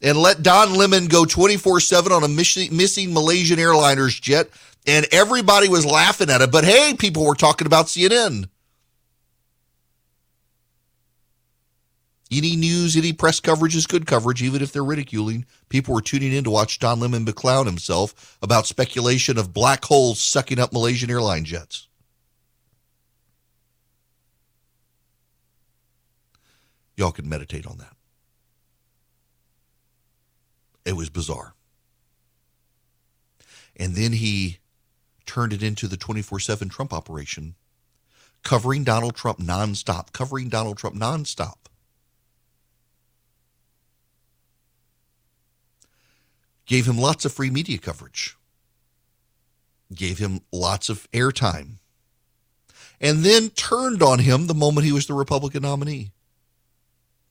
and 0.00 0.16
let 0.16 0.44
Don 0.44 0.74
Lemon 0.74 1.06
go 1.06 1.24
24 1.24 1.80
7 1.80 2.12
on 2.12 2.22
a 2.22 2.28
missing 2.28 3.12
Malaysian 3.12 3.58
Airliners 3.58 4.20
jet 4.20 4.50
and 4.88 5.06
everybody 5.12 5.68
was 5.68 5.84
laughing 5.84 6.30
at 6.30 6.40
it. 6.40 6.50
But 6.50 6.64
hey, 6.64 6.94
people 6.98 7.24
were 7.26 7.34
talking 7.34 7.66
about 7.66 7.86
CNN. 7.86 8.48
Any 12.30 12.56
news, 12.56 12.94
any 12.94 13.14
press 13.14 13.40
coverage 13.40 13.74
is 13.74 13.86
good 13.86 14.06
coverage, 14.06 14.42
even 14.42 14.60
if 14.60 14.70
they're 14.70 14.84
ridiculing. 14.84 15.46
People 15.70 15.94
were 15.94 16.02
tuning 16.02 16.32
in 16.32 16.44
to 16.44 16.50
watch 16.50 16.78
Don 16.78 17.00
Lemon 17.00 17.24
beclown 17.24 17.64
himself 17.64 18.36
about 18.42 18.66
speculation 18.66 19.38
of 19.38 19.54
black 19.54 19.84
holes 19.86 20.20
sucking 20.20 20.58
up 20.58 20.72
Malaysian 20.72 21.10
airline 21.10 21.44
jets. 21.44 21.88
Y'all 26.98 27.12
can 27.12 27.28
meditate 27.28 27.64
on 27.64 27.78
that. 27.78 27.96
It 30.84 30.96
was 30.96 31.08
bizarre. 31.08 31.54
And 33.76 33.94
then 33.94 34.12
he 34.12 34.58
turned 35.24 35.52
it 35.52 35.62
into 35.62 35.86
the 35.86 35.96
24 35.96 36.40
7 36.40 36.68
Trump 36.68 36.92
operation, 36.92 37.54
covering 38.42 38.84
Donald 38.84 39.14
Trump 39.14 39.38
nonstop, 39.38 40.12
covering 40.12 40.48
Donald 40.48 40.76
Trump 40.76 40.96
nonstop. 40.96 41.67
Gave 46.68 46.86
him 46.86 46.98
lots 46.98 47.24
of 47.24 47.32
free 47.32 47.50
media 47.50 47.78
coverage, 47.78 48.36
gave 49.92 50.18
him 50.18 50.42
lots 50.52 50.88
of 50.88 51.10
airtime, 51.12 51.78
and 53.00 53.24
then 53.24 53.48
turned 53.50 54.02
on 54.02 54.20
him 54.20 54.46
the 54.46 54.54
moment 54.54 54.86
he 54.86 54.92
was 54.92 55.06
the 55.06 55.14
Republican 55.14 55.62
nominee. 55.62 56.12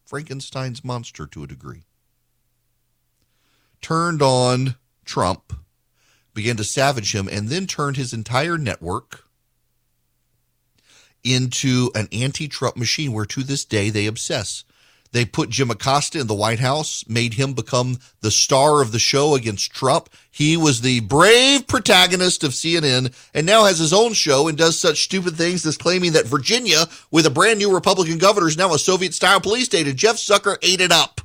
Frankenstein's 0.05 0.83
monster 0.83 1.25
to 1.27 1.43
a 1.43 1.47
degree. 1.47 1.83
Turned 3.79 4.21
on 4.21 4.75
Trump 5.05 5.53
began 6.37 6.55
to 6.57 6.63
savage 6.63 7.15
him, 7.15 7.27
and 7.31 7.49
then 7.49 7.65
turned 7.65 7.97
his 7.97 8.13
entire 8.13 8.57
network 8.57 9.25
into 11.23 11.91
an 11.95 12.07
anti 12.11 12.47
Trump 12.47 12.77
machine 12.77 13.11
where 13.11 13.25
to 13.25 13.43
this 13.43 13.65
day 13.65 13.89
they 13.89 14.05
obsess. 14.05 14.63
They 15.11 15.25
put 15.25 15.49
Jim 15.49 15.71
Acosta 15.71 16.19
in 16.19 16.27
the 16.27 16.33
White 16.33 16.59
House, 16.59 17.03
made 17.07 17.35
him 17.35 17.53
become 17.53 17.99
the 18.21 18.31
star 18.31 18.81
of 18.81 18.91
the 18.91 18.99
show 18.99 19.35
against 19.35 19.71
Trump. 19.73 20.09
He 20.29 20.57
was 20.57 20.81
the 20.81 20.99
brave 21.01 21.67
protagonist 21.67 22.43
of 22.43 22.51
CNN 22.51 23.13
and 23.33 23.45
now 23.45 23.65
has 23.65 23.79
his 23.79 23.93
own 23.93 24.13
show 24.13 24.47
and 24.47 24.57
does 24.57 24.79
such 24.79 25.03
stupid 25.03 25.35
things 25.35 25.65
as 25.65 25.77
claiming 25.77 26.13
that 26.13 26.27
Virginia, 26.27 26.85
with 27.11 27.25
a 27.25 27.31
brand 27.31 27.59
new 27.59 27.73
Republican 27.73 28.17
governor, 28.17 28.47
is 28.47 28.57
now 28.57 28.73
a 28.73 28.79
Soviet 28.79 29.13
style 29.13 29.39
police 29.39 29.65
state. 29.65 29.87
And 29.87 29.97
Jeff 29.97 30.17
Zucker 30.17 30.57
ate 30.61 30.81
it 30.81 30.91
up. 30.91 31.21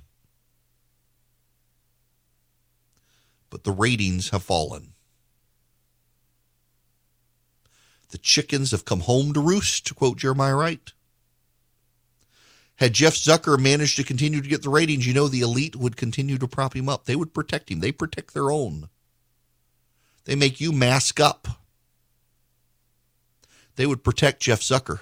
But 3.51 3.65
the 3.65 3.73
ratings 3.73 4.31
have 4.31 4.43
fallen. 4.43 4.93
The 8.11 8.19
chickens 8.19 8.71
have 8.71 8.85
come 8.85 9.01
home 9.01 9.33
to 9.33 9.41
roost, 9.41 9.87
to 9.87 9.95
quote 9.95 10.19
Jeremiah 10.19 10.55
Wright. 10.55 10.93
Had 12.83 12.95
Jeff 12.95 13.15
Zucker 13.15 13.61
managed 13.61 13.95
to 13.99 14.03
continue 14.03 14.41
to 14.41 14.49
get 14.49 14.62
the 14.62 14.69
ratings, 14.69 15.07
you 15.07 15.15
know 15.15 15.29
the 15.29 15.43
elite 15.43 15.77
would 15.77 15.97
continue 15.97 16.37
to 16.37 16.49
prop 16.49 16.75
him 16.75 16.89
up. 16.89 17.05
They 17.05 17.15
would 17.15 17.33
protect 17.33 17.71
him. 17.71 17.79
They 17.79 17.93
protect 17.93 18.35
their 18.35 18.51
own. 18.51 18.89
They 20.25 20.35
make 20.35 20.61
you 20.61 20.73
mask 20.73 21.21
up. 21.21 21.47
They 23.77 23.87
would 23.87 24.03
protect 24.03 24.43
Jeff 24.43 24.62
Zucker. 24.62 24.99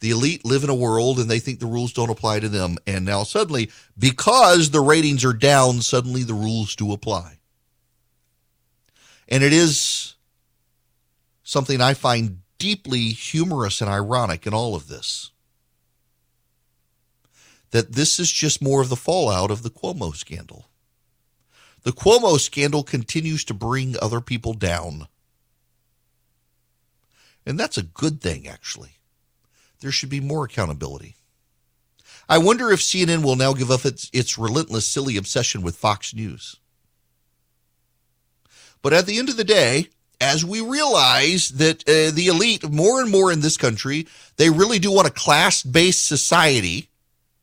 The 0.00 0.08
elite 0.08 0.46
live 0.46 0.64
in 0.64 0.70
a 0.70 0.74
world 0.74 1.18
and 1.18 1.30
they 1.30 1.40
think 1.40 1.60
the 1.60 1.66
rules 1.66 1.92
don't 1.92 2.08
apply 2.08 2.40
to 2.40 2.48
them. 2.48 2.78
And 2.86 3.04
now 3.04 3.24
suddenly, 3.24 3.70
because 3.98 4.70
the 4.70 4.80
ratings 4.80 5.26
are 5.26 5.34
down, 5.34 5.82
suddenly 5.82 6.22
the 6.22 6.32
rules 6.32 6.74
do 6.74 6.90
apply. 6.90 7.36
And 9.28 9.44
it 9.44 9.52
is 9.52 10.14
something 11.42 11.82
I 11.82 11.92
find 11.92 12.38
deeply 12.56 13.10
humorous 13.10 13.82
and 13.82 13.90
ironic 13.90 14.46
in 14.46 14.54
all 14.54 14.74
of 14.74 14.88
this. 14.88 15.32
That 17.76 17.92
this 17.92 18.18
is 18.18 18.32
just 18.32 18.62
more 18.62 18.80
of 18.80 18.88
the 18.88 18.96
fallout 18.96 19.50
of 19.50 19.62
the 19.62 19.68
Cuomo 19.68 20.16
scandal. 20.16 20.70
The 21.82 21.92
Cuomo 21.92 22.40
scandal 22.40 22.82
continues 22.82 23.44
to 23.44 23.52
bring 23.52 23.96
other 24.00 24.22
people 24.22 24.54
down. 24.54 25.08
And 27.44 27.60
that's 27.60 27.76
a 27.76 27.82
good 27.82 28.22
thing, 28.22 28.48
actually. 28.48 28.92
There 29.80 29.90
should 29.90 30.08
be 30.08 30.20
more 30.20 30.46
accountability. 30.46 31.16
I 32.30 32.38
wonder 32.38 32.70
if 32.70 32.80
CNN 32.80 33.22
will 33.22 33.36
now 33.36 33.52
give 33.52 33.70
up 33.70 33.84
its, 33.84 34.08
its 34.10 34.38
relentless, 34.38 34.88
silly 34.88 35.18
obsession 35.18 35.60
with 35.60 35.76
Fox 35.76 36.14
News. 36.14 36.56
But 38.80 38.94
at 38.94 39.04
the 39.04 39.18
end 39.18 39.28
of 39.28 39.36
the 39.36 39.44
day, 39.44 39.88
as 40.18 40.46
we 40.46 40.62
realize 40.62 41.50
that 41.50 41.82
uh, 41.86 42.10
the 42.10 42.28
elite, 42.28 42.70
more 42.70 43.02
and 43.02 43.10
more 43.10 43.30
in 43.30 43.42
this 43.42 43.58
country, 43.58 44.06
they 44.38 44.48
really 44.48 44.78
do 44.78 44.90
want 44.90 45.08
a 45.08 45.12
class 45.12 45.62
based 45.62 46.06
society. 46.06 46.88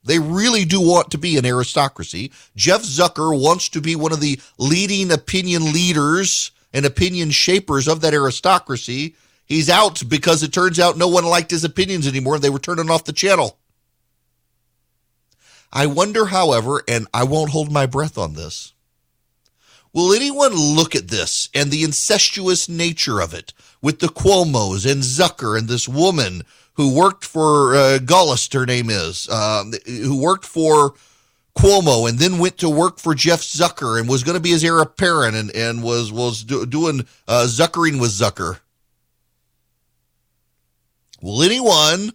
They 0.04 0.20
really 0.20 0.66
do 0.66 0.82
want 0.82 1.12
to 1.12 1.18
be 1.18 1.38
an 1.38 1.46
aristocracy. 1.46 2.32
Jeff 2.56 2.82
Zucker 2.82 3.40
wants 3.40 3.70
to 3.70 3.82
be 3.82 3.96
one 3.96 4.12
of 4.12 4.20
the 4.20 4.40
leading 4.58 5.12
opinion 5.12 5.72
leaders 5.72 6.52
and 6.74 6.86
opinion 6.86 7.32
shapers 7.32 7.88
of 7.88 8.02
that 8.02 8.14
aristocracy. 8.14 9.16
He's 9.46 9.70
out 9.70 10.04
because 10.08 10.44
it 10.44 10.52
turns 10.52 10.80
out 10.80 10.98
no 10.98 11.08
one 11.08 11.26
liked 11.26 11.52
his 11.52 11.64
opinions 11.64 12.08
anymore. 12.08 12.40
They 12.40 12.50
were 12.50 12.60
turning 12.60 12.90
off 12.90 13.06
the 13.06 13.14
channel. 13.14 13.58
I 15.72 15.88
wonder, 15.88 16.26
however, 16.26 16.84
and 16.88 17.08
I 17.14 17.24
won't 17.24 17.52
hold 17.52 17.72
my 17.72 17.86
breath 17.86 18.18
on 18.18 18.34
this 18.34 18.74
Will 19.94 20.12
anyone 20.12 20.54
look 20.56 20.96
at 20.96 21.10
this 21.10 21.50
and 21.54 21.70
the 21.70 21.84
incestuous 21.84 22.68
nature 22.68 23.22
of 23.22 23.32
it 23.32 23.54
with 23.80 24.00
the 24.00 24.08
Cuomos 24.08 24.92
and 24.92 25.04
Zucker 25.04 25.56
and 25.56 25.68
this 25.68 25.88
woman 25.88 26.42
who 26.76 26.96
worked 26.96 27.24
for 27.24 27.76
uh, 27.76 28.00
her 28.54 28.66
name 28.66 28.90
is, 28.90 29.28
uh, 29.30 29.64
who 29.86 30.22
worked 30.22 30.46
for 30.46 30.94
Cuomo 31.58 32.10
and 32.10 32.18
then 32.18 32.40
went 32.40 32.58
to 32.60 32.70
work 32.70 33.00
for 33.00 33.14
Jeff 33.14 33.42
Zucker 33.42 34.00
and 34.00 34.10
was 34.10 34.24
going 34.24 34.36
to 34.36 34.42
be 34.42 34.50
his 34.50 34.64
heir 34.64 34.80
apparent 34.80 35.36
and, 35.36 35.56
and 35.56 35.84
was 35.84 36.12
was 36.12 36.44
do, 36.44 36.66
doing 36.66 37.06
uh, 37.28 37.46
Zuckering 37.48 38.02
with 38.02 38.12
Zucker. 38.12 38.60
Will 41.22 41.44
anyone 41.44 42.12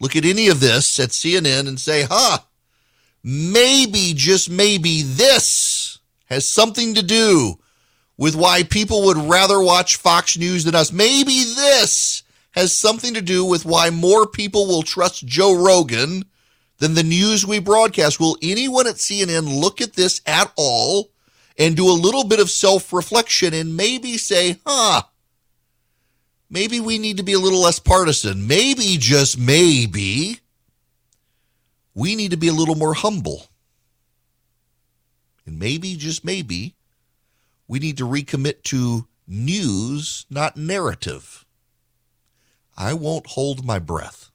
look 0.00 0.16
at 0.16 0.24
any 0.24 0.48
of 0.48 0.60
this 0.60 0.98
at 0.98 1.10
CNN 1.10 1.68
and 1.68 1.78
say, 1.78 2.06
huh, 2.08 2.38
maybe, 3.22 4.14
just 4.14 4.48
maybe 4.48 5.02
this 5.02 5.98
has 6.26 6.48
something 6.48 6.94
to 6.94 7.02
do 7.02 7.58
with 8.16 8.34
why 8.34 8.62
people 8.62 9.04
would 9.04 9.16
rather 9.16 9.60
watch 9.60 9.96
Fox 9.96 10.38
News 10.38 10.64
than 10.64 10.74
us. 10.74 10.92
Maybe 10.92 11.42
this 11.44 12.22
has 12.52 12.74
something 12.76 13.14
to 13.14 13.22
do 13.22 13.44
with 13.44 13.64
why 13.64 13.90
more 13.90 14.26
people 14.26 14.66
will 14.66 14.82
trust 14.82 15.26
Joe 15.26 15.54
Rogan 15.54 16.24
than 16.78 16.94
the 16.94 17.02
news 17.02 17.46
we 17.46 17.58
broadcast. 17.60 18.18
Will 18.18 18.36
anyone 18.42 18.86
at 18.86 18.96
CNN 18.96 19.60
look 19.60 19.80
at 19.80 19.94
this 19.94 20.20
at 20.26 20.52
all 20.56 21.10
and 21.58 21.76
do 21.76 21.88
a 21.88 21.92
little 21.92 22.24
bit 22.24 22.40
of 22.40 22.50
self 22.50 22.92
reflection 22.92 23.54
and 23.54 23.76
maybe 23.76 24.16
say, 24.18 24.58
huh, 24.66 25.02
maybe 26.48 26.80
we 26.80 26.98
need 26.98 27.18
to 27.18 27.22
be 27.22 27.34
a 27.34 27.38
little 27.38 27.60
less 27.60 27.78
partisan? 27.78 28.46
Maybe, 28.46 28.96
just 28.98 29.38
maybe, 29.38 30.40
we 31.94 32.16
need 32.16 32.30
to 32.32 32.36
be 32.36 32.48
a 32.48 32.52
little 32.52 32.74
more 32.76 32.94
humble. 32.94 33.46
And 35.46 35.58
maybe, 35.58 35.96
just 35.96 36.24
maybe, 36.24 36.76
We 37.68 37.78
need 37.78 37.98
to 37.98 38.04
recommit 38.04 38.64
to 38.64 39.06
news, 39.28 40.26
not 40.28 40.56
narrative. 40.56 41.46
I 42.80 42.94
won't 42.94 43.26
hold 43.26 43.62
my 43.62 43.78
breath. 43.78 44.30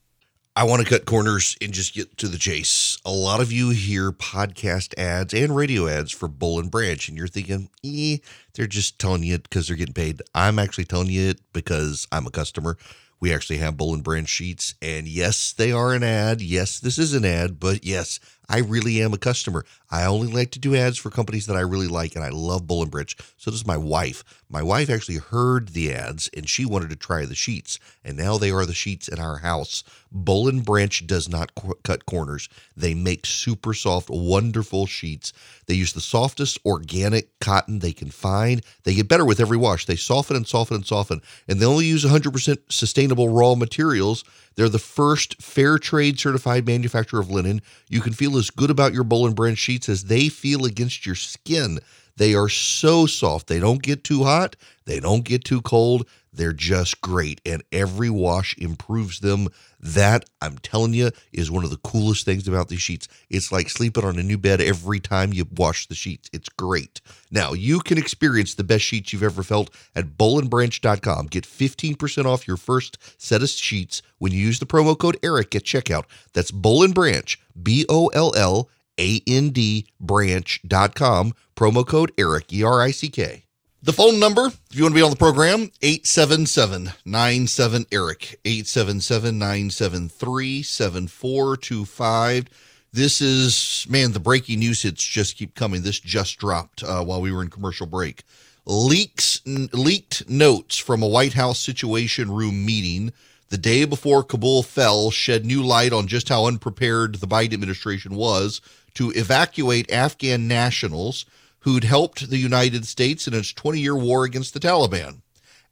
I 0.56 0.66
want 0.66 0.84
to 0.84 0.88
cut 0.88 1.06
corners 1.06 1.58
and 1.62 1.74
just 1.74 1.96
get 1.96 2.16
to 2.18 2.28
the 2.28 2.38
chase. 2.38 2.96
A 3.04 3.10
lot 3.10 3.42
of 3.42 3.52
you 3.52 3.72
hear 3.72 4.12
podcast 4.12 4.94
ads 5.00 5.34
and 5.34 5.56
radio 5.56 5.88
ads 5.88 6.12
for 6.12 6.28
Boll 6.28 6.60
and 6.60 6.70
Branch, 6.70 7.10
and 7.10 7.18
you're 7.18 7.28
thinking, 7.28 7.72
eh, 7.84 8.18
they're 8.54 8.68
just 8.68 9.00
telling 9.00 9.24
you 9.24 9.34
it 9.34 9.50
because 9.50 9.68
they're 9.68 9.76
getting 9.76 9.96
paid. 9.96 10.22
I'm 10.36 10.60
actually 10.60 10.86
telling 10.86 11.10
you 11.10 11.30
it 11.30 11.40
because 11.54 12.08
I'm 12.12 12.28
a 12.28 12.30
customer. 12.30 12.78
We 13.20 13.34
actually 13.34 13.58
have 13.58 13.78
Boll 13.78 13.96
and 13.96 14.04
Branch 14.04 14.30
sheets, 14.30 14.76
and 14.80 15.08
yes, 15.08 15.52
they 15.52 15.72
are 15.72 15.96
an 15.96 16.04
ad. 16.04 16.40
Yes, 16.40 16.80
this 16.80 17.00
is 17.00 17.16
an 17.16 17.26
ad, 17.26 17.60
but 17.60 17.84
yes, 17.84 18.20
I 18.50 18.60
really 18.60 19.02
am 19.02 19.14
a 19.14 19.18
customer. 19.18 19.66
I 19.90 20.06
only 20.06 20.32
like 20.32 20.52
to 20.52 20.60
do 20.60 20.76
ads 20.76 20.98
for 20.98 21.10
companies 21.10 21.46
that 21.48 21.56
I 21.56 21.62
really 21.62 21.88
like, 21.88 22.16
and 22.16 22.24
I 22.24 22.30
love 22.30 22.68
Boll 22.68 22.84
and 22.84 22.92
Branch. 22.92 23.16
So 23.38 23.52
does 23.52 23.66
my 23.66 23.78
wife. 23.78 24.24
My 24.50 24.62
wife 24.62 24.90
actually 24.90 25.18
heard 25.18 25.70
the 25.70 25.94
ads, 25.94 26.30
and 26.36 26.48
she 26.50 26.66
wanted 26.66 26.90
to 26.90 26.96
try 26.96 27.26
the 27.26 27.36
sheets, 27.36 27.80
and 28.04 28.18
now 28.18 28.38
they 28.38 28.52
are 28.52 28.66
the 28.66 28.74
sheets 28.74 29.08
in 29.08 29.20
our 29.20 29.38
house. 29.38 29.84
Boll 30.12 30.48
and 30.48 30.64
Branch 30.64 31.06
does 31.08 31.28
not 31.28 31.54
qu- 31.56 31.76
cut 31.84 32.06
corners. 32.06 32.48
They 32.76 32.94
make 32.94 33.26
super 33.26 33.74
soft, 33.74 34.10
wonderful 34.10 34.86
sheets. 34.86 35.34
They 35.66 35.74
use 35.74 35.94
the 35.94 36.02
softest 36.02 36.60
organic 36.66 37.38
cotton 37.40 37.80
they 37.80 37.94
can 37.94 38.12
find. 38.12 38.64
They 38.84 38.94
get 38.94 39.08
better 39.08 39.26
with 39.26 39.40
every 39.40 39.58
wash. 39.58 39.86
They 39.86 39.96
soften 39.96 40.36
and 40.38 40.48
soften 40.48 40.76
and 40.76 40.86
soften, 40.86 41.22
and 41.48 41.60
they 41.60 41.66
only 41.66 41.86
use 41.86 42.06
100% 42.06 42.58
sustainable 42.70 43.30
raw 43.30 43.56
materials. 43.56 44.24
They're 44.56 44.70
the 44.70 44.80
first 44.80 45.42
fair 45.42 45.78
trade 45.78 46.20
certified 46.20 46.66
manufacturer 46.66 47.20
of 47.20 47.30
linen. 47.30 47.62
You 47.90 48.02
can 48.02 48.14
feel 48.14 48.38
as 48.38 48.50
good 48.50 48.70
about 48.70 48.94
your 48.94 49.04
Boll 49.04 49.26
and 49.28 49.36
Branch 49.36 49.58
sheets 49.58 49.90
as 49.90 50.06
they 50.06 50.30
feel 50.30 50.66
against 50.66 51.06
your 51.06 51.16
skin. 51.16 51.80
They 52.18 52.34
are 52.34 52.50
so 52.50 53.06
soft. 53.06 53.48
They 53.48 53.60
don't 53.60 53.82
get 53.82 54.04
too 54.04 54.24
hot. 54.24 54.56
They 54.86 55.00
don't 55.00 55.26
get 55.26 55.44
too 55.44 55.62
cold. 55.62 56.08
They're 56.36 56.54
just 56.54 57.02
great. 57.02 57.42
And 57.46 57.64
every 57.72 58.10
wash 58.10 58.58
improves 58.58 59.20
them. 59.20 59.50
That, 59.80 60.26
I'm 60.42 60.58
telling 60.58 60.94
you, 60.94 61.12
is 61.32 61.52
one 61.52 61.64
of 61.64 61.70
the 61.70 61.78
coolest 61.78 62.26
things 62.26 62.48
about 62.48 62.70
these 62.70 62.82
sheets. 62.82 63.08
It's 63.30 63.52
like 63.52 63.70
sleeping 63.70 64.04
on 64.04 64.18
a 64.18 64.24
new 64.24 64.38
bed 64.38 64.62
every 64.62 65.00
time 65.00 65.34
you 65.34 65.46
wash 65.56 65.88
the 65.88 65.96
sheets. 65.96 66.30
It's 66.34 66.50
great. 66.50 67.02
Now, 67.32 67.54
you 67.54 67.80
can 67.80 67.98
experience 67.98 68.56
the 68.56 68.64
best 68.64 68.84
sheets 68.84 69.14
you've 69.14 69.24
ever 69.24 69.44
felt 69.44 69.70
at 69.96 70.18
bollandbranch.com. 70.18 71.28
Get 71.28 71.46
15% 71.46 72.26
off 72.26 72.48
your 72.48 72.58
first 72.58 72.98
set 73.22 73.44
of 73.44 73.50
sheets 73.50 74.02
when 74.18 74.32
you 74.32 74.40
use 74.40 74.60
the 74.60 74.66
promo 74.66 74.98
code 74.98 75.18
ERICK 75.22 75.56
at 75.56 75.64
checkout. 75.64 76.06
That's 76.34 76.52
Boll 76.52 76.84
and 76.84 76.96
Branch, 76.96 77.40
B 77.62 77.86
O 77.88 78.08
L 78.08 78.34
L 78.36 78.70
A 79.00 79.22
N 79.28 79.50
D 79.50 79.88
branch.com. 80.00 81.34
Promo 81.56 81.88
code 81.88 82.12
ERICK, 82.18 82.54
E 82.54 82.64
R 82.64 82.82
I 82.82 82.92
C 82.92 83.10
K. 83.10 83.45
The 83.86 83.94
phone 83.94 84.20
number, 84.20 84.48
if 84.48 84.76
you 84.76 84.82
want 84.82 84.96
to 84.96 84.98
be 84.98 85.04
on 85.04 85.12
the 85.12 85.16
program, 85.16 85.70
877 85.84 86.92
97 87.06 87.86
ERICK, 87.92 88.40
877 88.44 89.38
973 89.38 90.64
7425. 90.64 92.46
This 92.92 93.22
is, 93.22 93.86
man, 93.88 94.14
the 94.14 94.20
breaking 94.20 94.58
news 94.58 94.82
hits 94.82 95.04
just 95.04 95.38
keep 95.38 95.54
coming. 95.54 95.84
This 95.84 96.00
just 96.00 96.40
dropped 96.40 96.82
uh, 96.82 97.04
while 97.04 97.22
we 97.22 97.32
were 97.32 97.44
in 97.44 97.52
commercial 97.52 97.86
break. 97.86 98.24
Leaks, 98.66 99.42
n- 99.46 99.70
leaked 99.72 100.28
notes 100.28 100.78
from 100.80 101.04
a 101.04 101.08
White 101.08 101.34
House 101.34 101.60
Situation 101.60 102.32
Room 102.32 102.66
meeting 102.66 103.14
the 103.50 103.58
day 103.60 103.86
before 103.86 104.24
Kabul 104.24 104.64
fell 104.64 105.12
shed 105.12 105.46
new 105.46 105.62
light 105.62 105.94
on 105.94 106.08
just 106.08 106.30
how 106.30 106.48
unprepared 106.48 107.18
the 107.18 107.28
Biden 107.28 107.54
administration 107.54 108.16
was 108.16 108.62
to 108.96 109.12
evacuate 109.12 109.92
Afghan 109.92 110.48
nationals 110.48 111.28
who'd 111.66 111.84
helped 111.84 112.30
the 112.30 112.38
United 112.38 112.86
States 112.86 113.28
in 113.28 113.34
its 113.34 113.52
20 113.52 113.80
year 113.80 113.96
war 113.96 114.24
against 114.24 114.54
the 114.54 114.60
Taliban. 114.60 115.22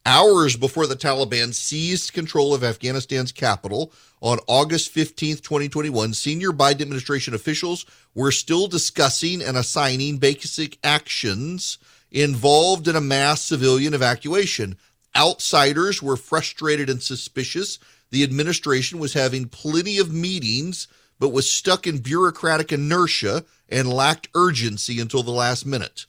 Hours 0.08 0.58
before 0.58 0.88
the 0.88 0.96
Taliban 0.96 1.54
seized 1.54 2.14
control 2.14 2.54
of 2.56 2.64
Afghanistan's 2.64 3.32
capital 3.32 3.94
on 4.20 4.40
August 4.48 4.90
15, 4.90 5.38
2021, 5.38 6.16
senior 6.16 6.50
Biden 6.50 6.82
administration 6.82 7.36
officials 7.36 7.86
were 8.16 8.32
still 8.32 8.66
discussing 8.66 9.44
and 9.44 9.56
assigning 9.56 10.18
basic 10.18 10.80
actions 10.84 11.78
involved 12.12 12.88
in 12.88 12.96
a 12.96 13.02
mass 13.02 13.44
civilian 13.44 13.94
evacuation. 13.94 14.76
Outsiders 15.16 16.02
were 16.02 16.18
frustrated 16.18 16.90
and 16.90 17.04
suspicious. 17.04 17.78
The 18.10 18.24
administration 18.24 18.98
was 18.98 19.14
having 19.14 19.46
plenty 19.46 20.00
of 20.00 20.12
meetings, 20.12 20.88
but 21.24 21.32
was 21.32 21.50
stuck 21.50 21.88
in 21.88 22.00
bureaucratic 22.00 22.74
inertia 22.74 23.46
and 23.70 23.88
lacked 23.88 24.28
urgency 24.36 25.00
until 25.00 25.24
the 25.24 25.32
last 25.32 25.66
minute. 25.66 26.06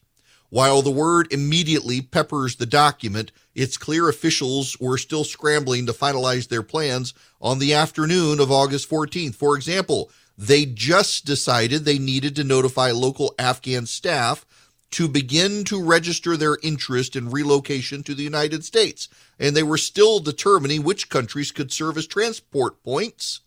While 0.50 0.82
the 0.82 0.90
word 0.90 1.32
immediately 1.32 2.00
peppers 2.00 2.56
the 2.56 2.66
document, 2.66 3.30
it's 3.54 3.76
clear 3.76 4.08
officials 4.08 4.76
were 4.80 4.98
still 4.98 5.22
scrambling 5.22 5.86
to 5.86 5.92
finalize 5.92 6.48
their 6.48 6.64
plans 6.64 7.14
on 7.40 7.60
the 7.60 7.74
afternoon 7.74 8.40
of 8.40 8.50
August 8.50 8.90
14th. 8.90 9.36
For 9.36 9.54
example, 9.54 10.10
they 10.36 10.64
just 10.66 11.24
decided 11.24 11.84
they 11.84 12.00
needed 12.00 12.34
to 12.34 12.42
notify 12.42 12.90
local 12.90 13.36
Afghan 13.38 13.86
staff 13.86 14.44
to 14.90 15.06
begin 15.06 15.62
to 15.66 15.80
register 15.80 16.36
their 16.36 16.58
interest 16.64 17.14
in 17.14 17.30
relocation 17.30 18.02
to 18.02 18.16
the 18.16 18.24
United 18.24 18.64
States. 18.64 19.08
And 19.38 19.54
they 19.54 19.62
were 19.62 19.78
still 19.78 20.18
determining 20.18 20.82
which 20.82 21.08
countries 21.08 21.52
could 21.52 21.70
serve 21.70 21.98
as 21.98 22.08
transport 22.08 22.82
points, 22.82 23.42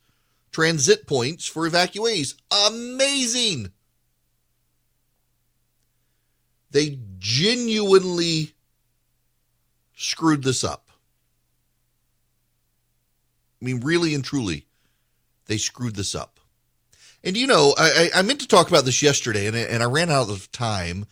transit 0.51 1.07
points 1.07 1.47
for 1.47 1.69
evacuees. 1.69 2.36
Amazing! 2.67 3.71
They 6.71 6.99
genuinely 7.17 8.53
screwed 9.95 10.43
this 10.43 10.63
up. 10.63 10.89
I 13.62 13.65
mean, 13.65 13.79
really 13.79 14.13
and 14.13 14.23
truly, 14.23 14.65
they 15.47 15.57
screwed 15.57 15.95
this 15.95 16.13
up. 16.13 16.39
And 17.23 17.36
you 17.36 17.47
know, 17.47 17.73
I, 17.77 18.10
I 18.15 18.21
meant 18.21 18.41
to 18.41 18.47
talk 18.47 18.69
about 18.69 18.86
this 18.86 19.01
yesterday, 19.01 19.47
and, 19.47 19.55
and 19.55 19.81
I 19.81 19.88
ran 19.88 20.12
out 20.12 20.29
of 20.29 20.51
time. 20.51 21.07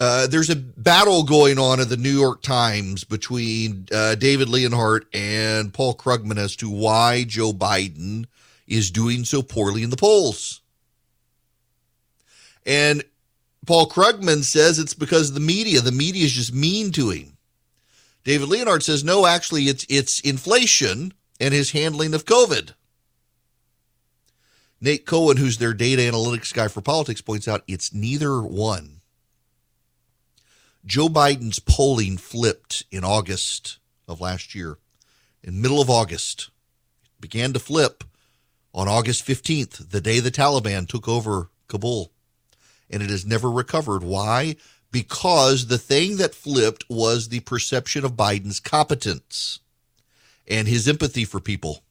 Uh, 0.00 0.26
there's 0.26 0.50
a 0.50 0.56
battle 0.56 1.22
going 1.22 1.58
on 1.58 1.80
in 1.80 1.88
the 1.88 1.96
New 1.96 2.10
York 2.10 2.42
Times 2.42 3.04
between 3.04 3.86
uh, 3.92 4.16
David 4.16 4.48
Leonhardt 4.48 5.06
and 5.14 5.72
Paul 5.72 5.94
Krugman 5.94 6.38
as 6.38 6.56
to 6.56 6.70
why 6.70 7.24
Joe 7.24 7.52
Biden 7.52 8.26
is 8.66 8.90
doing 8.90 9.24
so 9.24 9.42
poorly 9.42 9.82
in 9.82 9.90
the 9.90 9.96
polls. 9.96 10.60
And 12.66 13.04
Paul 13.66 13.88
Krugman 13.88 14.42
says 14.42 14.78
it's 14.78 14.94
because 14.94 15.28
of 15.28 15.34
the 15.34 15.40
media. 15.40 15.80
The 15.80 15.92
media 15.92 16.24
is 16.24 16.32
just 16.32 16.54
mean 16.54 16.92
to 16.92 17.10
him. 17.10 17.36
David 18.24 18.48
Leonhardt 18.48 18.82
says 18.82 19.04
no, 19.04 19.26
actually, 19.26 19.64
it's 19.64 19.84
it's 19.88 20.20
inflation 20.20 21.12
and 21.38 21.52
his 21.52 21.72
handling 21.72 22.14
of 22.14 22.24
COVID. 22.24 22.72
Nate 24.80 25.06
Cohn, 25.06 25.36
who's 25.36 25.58
their 25.58 25.74
data 25.74 26.02
analytics 26.02 26.52
guy 26.52 26.68
for 26.68 26.80
politics, 26.80 27.20
points 27.20 27.48
out 27.48 27.64
it's 27.66 27.94
neither 27.94 28.42
one. 28.42 29.00
Joe 30.84 31.08
Biden's 31.08 31.58
polling 31.58 32.18
flipped 32.18 32.84
in 32.90 33.04
August 33.04 33.78
of 34.06 34.20
last 34.20 34.54
year. 34.54 34.76
In 35.42 35.62
middle 35.62 35.80
of 35.80 35.88
August, 35.88 36.50
it 37.04 37.20
began 37.20 37.52
to 37.54 37.58
flip 37.58 38.04
on 38.74 38.88
August 38.88 39.26
15th, 39.26 39.90
the 39.90 40.00
day 40.00 40.18
the 40.18 40.32
Taliban 40.32 40.88
took 40.88 41.08
over 41.08 41.48
Kabul. 41.68 42.10
And 42.90 43.02
it 43.02 43.08
has 43.08 43.24
never 43.24 43.50
recovered. 43.50 44.02
Why? 44.02 44.56
Because 44.90 45.68
the 45.68 45.78
thing 45.78 46.16
that 46.16 46.34
flipped 46.34 46.84
was 46.90 47.28
the 47.28 47.40
perception 47.40 48.04
of 48.04 48.12
Biden's 48.12 48.60
competence 48.60 49.60
and 50.46 50.68
his 50.68 50.88
empathy 50.88 51.24
for 51.24 51.40
people. 51.40 51.82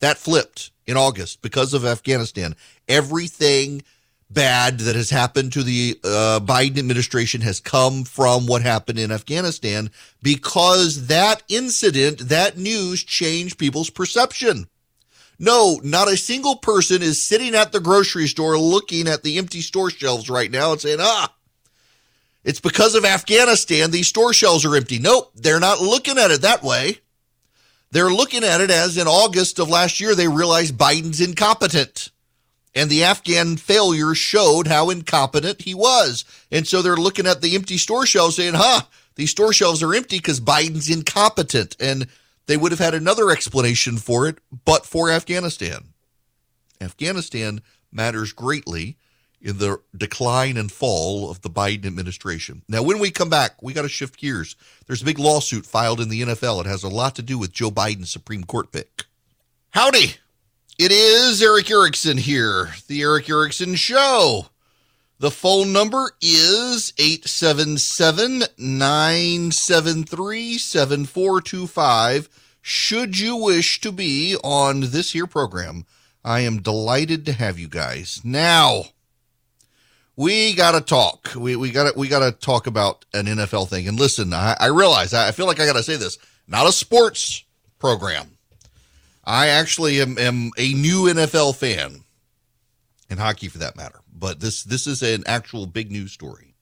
That 0.00 0.18
flipped 0.18 0.70
in 0.86 0.96
August 0.96 1.42
because 1.42 1.74
of 1.74 1.84
Afghanistan. 1.84 2.54
Everything 2.88 3.82
bad 4.30 4.80
that 4.80 4.96
has 4.96 5.10
happened 5.10 5.52
to 5.52 5.62
the 5.62 5.98
uh, 6.04 6.40
Biden 6.42 6.78
administration 6.78 7.40
has 7.42 7.60
come 7.60 8.04
from 8.04 8.46
what 8.46 8.62
happened 8.62 8.98
in 8.98 9.12
Afghanistan 9.12 9.90
because 10.22 11.08
that 11.08 11.42
incident, 11.48 12.28
that 12.28 12.56
news 12.56 13.02
changed 13.02 13.58
people's 13.58 13.90
perception. 13.90 14.68
No, 15.42 15.80
not 15.82 16.06
a 16.06 16.16
single 16.16 16.54
person 16.54 17.02
is 17.02 17.20
sitting 17.20 17.56
at 17.56 17.72
the 17.72 17.80
grocery 17.80 18.28
store 18.28 18.56
looking 18.56 19.08
at 19.08 19.24
the 19.24 19.38
empty 19.38 19.60
store 19.60 19.90
shelves 19.90 20.30
right 20.30 20.48
now 20.48 20.70
and 20.70 20.80
saying, 20.80 20.98
ah, 21.00 21.34
it's 22.44 22.60
because 22.60 22.94
of 22.94 23.04
Afghanistan 23.04 23.90
these 23.90 24.06
store 24.06 24.32
shelves 24.32 24.64
are 24.64 24.76
empty. 24.76 25.00
Nope, 25.00 25.32
they're 25.34 25.58
not 25.58 25.80
looking 25.80 26.16
at 26.16 26.30
it 26.30 26.42
that 26.42 26.62
way. 26.62 26.98
They're 27.90 28.08
looking 28.08 28.44
at 28.44 28.60
it 28.60 28.70
as 28.70 28.96
in 28.96 29.08
August 29.08 29.58
of 29.58 29.68
last 29.68 30.00
year, 30.00 30.14
they 30.14 30.28
realized 30.28 30.78
Biden's 30.78 31.20
incompetent. 31.20 32.12
And 32.72 32.88
the 32.88 33.02
Afghan 33.02 33.56
failure 33.56 34.14
showed 34.14 34.68
how 34.68 34.90
incompetent 34.90 35.62
he 35.62 35.74
was. 35.74 36.24
And 36.52 36.68
so 36.68 36.82
they're 36.82 36.94
looking 36.94 37.26
at 37.26 37.42
the 37.42 37.56
empty 37.56 37.78
store 37.78 38.06
shelves 38.06 38.36
saying, 38.36 38.54
huh, 38.54 38.82
these 39.16 39.32
store 39.32 39.52
shelves 39.52 39.82
are 39.82 39.92
empty 39.92 40.18
because 40.18 40.38
Biden's 40.38 40.88
incompetent. 40.88 41.76
And 41.80 42.06
they 42.46 42.56
would 42.56 42.72
have 42.72 42.78
had 42.78 42.94
another 42.94 43.30
explanation 43.30 43.96
for 43.96 44.26
it, 44.26 44.38
but 44.64 44.86
for 44.86 45.10
Afghanistan. 45.10 45.92
Afghanistan 46.80 47.62
matters 47.92 48.32
greatly 48.32 48.96
in 49.40 49.58
the 49.58 49.80
decline 49.96 50.56
and 50.56 50.70
fall 50.70 51.30
of 51.30 51.42
the 51.42 51.50
Biden 51.50 51.86
administration. 51.86 52.62
Now, 52.68 52.82
when 52.82 52.98
we 52.98 53.10
come 53.10 53.28
back, 53.28 53.60
we 53.60 53.72
got 53.72 53.82
to 53.82 53.88
shift 53.88 54.18
gears. 54.18 54.56
There's 54.86 55.02
a 55.02 55.06
big 55.06 55.18
lawsuit 55.18 55.66
filed 55.66 56.00
in 56.00 56.08
the 56.08 56.22
NFL. 56.22 56.60
It 56.60 56.66
has 56.66 56.84
a 56.84 56.88
lot 56.88 57.16
to 57.16 57.22
do 57.22 57.38
with 57.38 57.52
Joe 57.52 57.70
Biden's 57.70 58.10
Supreme 58.10 58.44
Court 58.44 58.72
pick. 58.72 59.04
Howdy. 59.70 60.16
It 60.78 60.90
is 60.90 61.42
Erick 61.42 61.70
Erickson 61.70 62.16
here, 62.16 62.70
the 62.88 63.02
Erick 63.02 63.28
Erickson 63.28 63.74
Show. 63.74 64.46
The 65.22 65.30
phone 65.30 65.72
number 65.72 66.10
is 66.20 66.92
877 66.98 68.42
973 68.58 70.58
7425. 70.58 72.28
Should 72.60 73.20
you 73.20 73.36
wish 73.36 73.80
to 73.82 73.92
be 73.92 74.36
on 74.42 74.80
this 74.80 75.12
here 75.12 75.28
program, 75.28 75.86
I 76.24 76.40
am 76.40 76.60
delighted 76.60 77.24
to 77.26 77.32
have 77.34 77.56
you 77.56 77.68
guys. 77.68 78.20
Now, 78.24 78.86
we 80.16 80.54
got 80.54 80.72
to 80.72 80.80
talk. 80.80 81.30
We, 81.36 81.54
we 81.54 81.70
got 81.70 81.92
to 81.92 81.96
we 81.96 82.08
got 82.08 82.28
to 82.28 82.32
talk 82.32 82.66
about 82.66 83.04
an 83.14 83.26
NFL 83.26 83.68
thing. 83.68 83.86
And 83.86 84.00
listen, 84.00 84.32
I, 84.32 84.56
I 84.58 84.66
realize 84.66 85.14
I 85.14 85.30
feel 85.30 85.46
like 85.46 85.60
I 85.60 85.66
got 85.66 85.76
to 85.76 85.84
say 85.84 85.94
this. 85.94 86.18
Not 86.48 86.66
a 86.66 86.72
sports 86.72 87.44
program. 87.78 88.38
I 89.24 89.46
actually 89.46 90.00
am, 90.00 90.18
am 90.18 90.50
a 90.58 90.74
new 90.74 91.04
NFL 91.04 91.54
fan, 91.54 92.02
and 93.12 93.20
hockey 93.20 93.48
for 93.48 93.58
that 93.58 93.76
matter. 93.76 94.00
But 94.12 94.40
this 94.40 94.64
this 94.64 94.86
is 94.86 95.02
an 95.02 95.22
actual 95.26 95.66
big 95.66 95.92
news 95.92 96.12
story. 96.12 96.54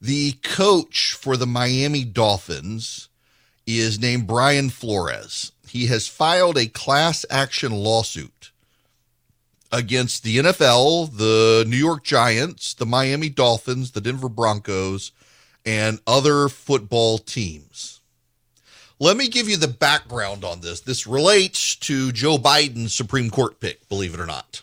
The 0.00 0.32
coach 0.42 1.12
for 1.12 1.36
the 1.36 1.46
Miami 1.46 2.04
Dolphins 2.04 3.08
is 3.66 3.98
named 3.98 4.26
Brian 4.26 4.70
Flores. 4.70 5.52
He 5.68 5.86
has 5.86 6.06
filed 6.06 6.56
a 6.56 6.66
class 6.66 7.26
action 7.28 7.72
lawsuit 7.72 8.52
against 9.72 10.22
the 10.22 10.38
NFL, 10.38 11.16
the 11.16 11.64
New 11.66 11.76
York 11.76 12.04
Giants, 12.04 12.74
the 12.74 12.86
Miami 12.86 13.28
Dolphins, 13.28 13.90
the 13.90 14.00
Denver 14.00 14.28
Broncos, 14.28 15.10
and 15.66 15.98
other 16.06 16.48
football 16.48 17.18
teams. 17.18 18.00
Let 19.00 19.16
me 19.16 19.26
give 19.26 19.48
you 19.48 19.56
the 19.56 19.68
background 19.68 20.44
on 20.44 20.60
this. 20.60 20.80
This 20.80 21.06
relates 21.06 21.74
to 21.76 22.12
Joe 22.12 22.38
Biden's 22.38 22.94
Supreme 22.94 23.30
Court 23.30 23.58
pick, 23.58 23.88
believe 23.88 24.14
it 24.14 24.20
or 24.20 24.26
not. 24.26 24.62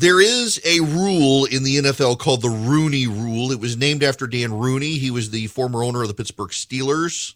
There 0.00 0.18
is 0.18 0.58
a 0.64 0.80
rule 0.80 1.44
in 1.44 1.62
the 1.62 1.76
NFL 1.76 2.18
called 2.20 2.40
the 2.40 2.48
Rooney 2.48 3.06
Rule. 3.06 3.52
It 3.52 3.60
was 3.60 3.76
named 3.76 4.02
after 4.02 4.26
Dan 4.26 4.50
Rooney. 4.50 4.92
He 4.92 5.10
was 5.10 5.28
the 5.28 5.46
former 5.48 5.84
owner 5.84 6.00
of 6.00 6.08
the 6.08 6.14
Pittsburgh 6.14 6.52
Steelers. 6.52 7.34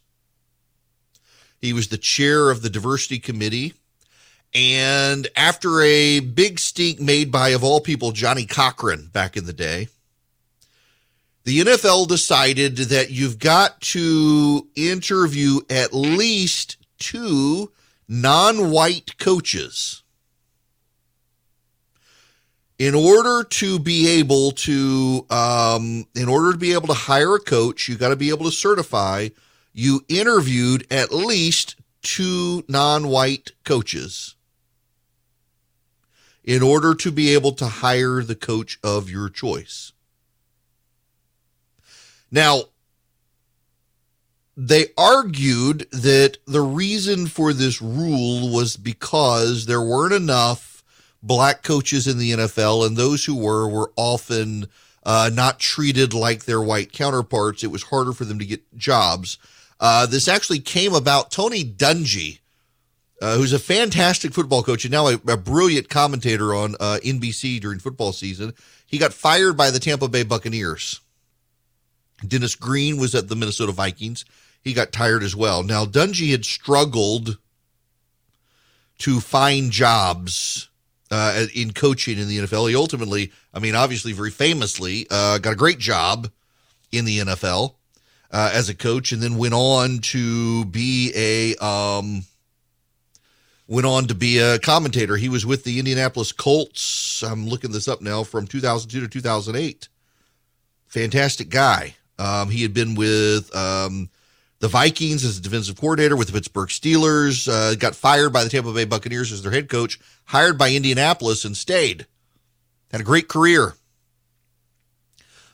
He 1.60 1.74
was 1.74 1.88
the 1.88 1.98
chair 1.98 2.48
of 2.48 2.62
the 2.62 2.70
diversity 2.70 3.18
committee. 3.18 3.74
And 4.54 5.28
after 5.36 5.82
a 5.82 6.20
big 6.20 6.58
stink 6.58 6.98
made 6.98 7.30
by, 7.30 7.50
of 7.50 7.62
all 7.62 7.82
people, 7.82 8.12
Johnnie 8.12 8.46
Cochran 8.46 9.10
back 9.12 9.36
in 9.36 9.44
the 9.44 9.52
day, 9.52 9.88
the 11.44 11.60
NFL 11.60 12.08
decided 12.08 12.78
that 12.78 13.10
you've 13.10 13.38
got 13.38 13.82
to 13.82 14.66
interview 14.74 15.60
at 15.68 15.92
least 15.92 16.78
two 16.98 17.72
non 18.08 18.70
white 18.70 19.18
coaches 19.18 20.02
in 22.78 22.94
order 22.94 23.44
to 23.44 23.78
be 23.78 24.08
able 24.08 24.50
to 24.50 25.24
um, 25.30 26.06
in 26.14 26.28
order 26.28 26.52
to 26.52 26.58
be 26.58 26.72
able 26.72 26.88
to 26.88 26.94
hire 26.94 27.36
a 27.36 27.40
coach 27.40 27.88
you 27.88 27.96
got 27.96 28.08
to 28.08 28.16
be 28.16 28.30
able 28.30 28.44
to 28.44 28.52
certify 28.52 29.28
you 29.74 30.04
interviewed 30.08 30.86
at 30.90 31.12
least 31.12 31.74
two 32.00 32.64
non-white 32.68 33.50
coaches. 33.64 34.36
In 36.44 36.62
order 36.62 36.94
to 36.94 37.10
be 37.10 37.34
able 37.34 37.52
to 37.52 37.66
hire 37.66 38.22
the 38.22 38.34
coach 38.34 38.78
of 38.84 39.10
your 39.10 39.30
choice. 39.30 39.92
Now 42.30 42.64
they 44.56 44.86
argued 44.96 45.88
that 45.90 46.36
the 46.46 46.60
reason 46.60 47.26
for 47.26 47.52
this 47.52 47.82
rule 47.82 48.54
was 48.54 48.76
because 48.76 49.66
there 49.66 49.82
weren't 49.82 50.12
enough 50.12 50.73
black 51.24 51.62
coaches 51.62 52.06
in 52.06 52.18
the 52.18 52.32
NFL, 52.32 52.86
and 52.86 52.96
those 52.96 53.24
who 53.24 53.34
were 53.34 53.66
were 53.68 53.92
often 53.96 54.66
uh, 55.02 55.30
not 55.32 55.58
treated 55.58 56.14
like 56.14 56.44
their 56.44 56.60
white 56.60 56.92
counterparts. 56.92 57.64
It 57.64 57.70
was 57.70 57.84
harder 57.84 58.12
for 58.12 58.24
them 58.24 58.38
to 58.38 58.46
get 58.46 58.76
jobs. 58.76 59.38
Uh, 59.80 60.06
this 60.06 60.28
actually 60.28 60.60
came 60.60 60.94
about. 60.94 61.30
Tony 61.30 61.64
Dungy, 61.64 62.38
uh, 63.20 63.36
who's 63.36 63.52
a 63.52 63.58
fantastic 63.58 64.32
football 64.32 64.62
coach 64.62 64.84
and 64.84 64.92
now 64.92 65.08
a, 65.08 65.14
a 65.26 65.36
brilliant 65.36 65.88
commentator 65.88 66.54
on 66.54 66.76
uh, 66.78 66.98
NBC 67.02 67.60
during 67.60 67.78
football 67.78 68.12
season, 68.12 68.52
he 68.86 68.98
got 68.98 69.12
fired 69.12 69.56
by 69.56 69.70
the 69.70 69.80
Tampa 69.80 70.08
Bay 70.08 70.22
Buccaneers. 70.22 71.00
Dennis 72.26 72.54
Green 72.54 72.98
was 72.98 73.14
at 73.14 73.28
the 73.28 73.36
Minnesota 73.36 73.72
Vikings. 73.72 74.24
He 74.62 74.72
got 74.72 74.92
tired 74.92 75.22
as 75.22 75.36
well. 75.36 75.62
Now, 75.62 75.84
Dungy 75.84 76.30
had 76.30 76.44
struggled 76.44 77.38
to 78.98 79.20
find 79.20 79.70
jobs 79.70 80.70
uh, 81.14 81.46
in 81.54 81.72
coaching 81.72 82.18
in 82.18 82.26
the 82.26 82.38
NFL. 82.38 82.68
He 82.68 82.74
ultimately, 82.74 83.30
I 83.52 83.60
mean, 83.60 83.76
obviously, 83.76 84.12
very 84.12 84.32
famously, 84.32 85.06
uh, 85.10 85.38
got 85.38 85.52
a 85.52 85.56
great 85.56 85.78
job 85.78 86.28
in 86.90 87.04
the 87.04 87.20
NFL 87.20 87.74
uh, 88.32 88.50
as 88.52 88.68
a 88.68 88.74
coach, 88.74 89.12
and 89.12 89.22
then 89.22 89.38
went 89.38 89.54
on 89.54 89.98
to 89.98 90.64
be 90.64 91.12
a 91.14 91.64
um, 91.64 92.24
went 93.68 93.86
on 93.86 94.08
to 94.08 94.14
be 94.16 94.38
a 94.38 94.58
commentator. 94.58 95.16
He 95.16 95.28
was 95.28 95.46
with 95.46 95.62
the 95.62 95.78
Indianapolis 95.78 96.32
Colts. 96.32 97.22
I'm 97.22 97.46
looking 97.46 97.70
this 97.70 97.86
up 97.86 98.02
now 98.02 98.24
from 98.24 98.48
2002 98.48 99.00
to 99.00 99.06
2008. 99.06 99.88
Fantastic 100.88 101.48
guy. 101.48 101.94
Um, 102.18 102.50
he 102.50 102.62
had 102.62 102.74
been 102.74 102.96
with 102.96 103.54
um, 103.54 104.08
the 104.64 104.68
Vikings 104.68 105.26
as 105.26 105.36
a 105.36 105.42
defensive 105.42 105.76
coordinator 105.76 106.16
with 106.16 106.28
the 106.28 106.32
Pittsburgh 106.32 106.70
Steelers, 106.70 107.52
uh, 107.52 107.74
got 107.74 107.94
fired 107.94 108.32
by 108.32 108.42
the 108.42 108.48
Tampa 108.48 108.72
Bay 108.72 108.86
Buccaneers 108.86 109.30
as 109.30 109.42
their 109.42 109.52
head 109.52 109.68
coach, 109.68 110.00
hired 110.24 110.56
by 110.56 110.72
Indianapolis 110.72 111.44
and 111.44 111.54
stayed. 111.54 112.06
Had 112.90 113.02
a 113.02 113.04
great 113.04 113.28
career. 113.28 113.74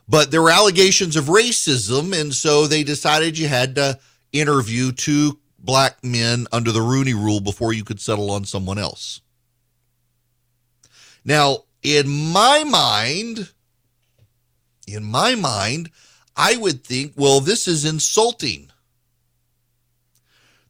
But 0.09 0.31
there 0.31 0.41
were 0.41 0.53
allegations 0.53 1.17
of 1.17 1.25
racism, 1.25 2.17
and 2.17 2.33
so 2.33 2.69
they 2.69 2.85
decided 2.85 3.37
you 3.37 3.49
had 3.49 3.75
to 3.75 3.99
interview 4.33 4.93
two 4.93 5.41
black 5.59 6.05
men 6.05 6.47
under 6.53 6.71
the 6.71 6.81
Rooney 6.81 7.15
rule 7.15 7.41
before 7.41 7.73
you 7.73 7.83
could 7.83 8.01
settle 8.01 8.31
on 8.31 8.45
someone 8.45 8.79
else. 8.79 9.23
Now, 11.25 11.65
in 11.83 12.09
my 12.09 12.63
mind, 12.63 13.51
in 14.87 15.03
my 15.03 15.35
mind, 15.35 15.91
I 16.37 16.57
would 16.59 16.85
think, 16.85 17.15
well, 17.17 17.41
this 17.41 17.67
is 17.67 17.85
insulting 17.85 18.70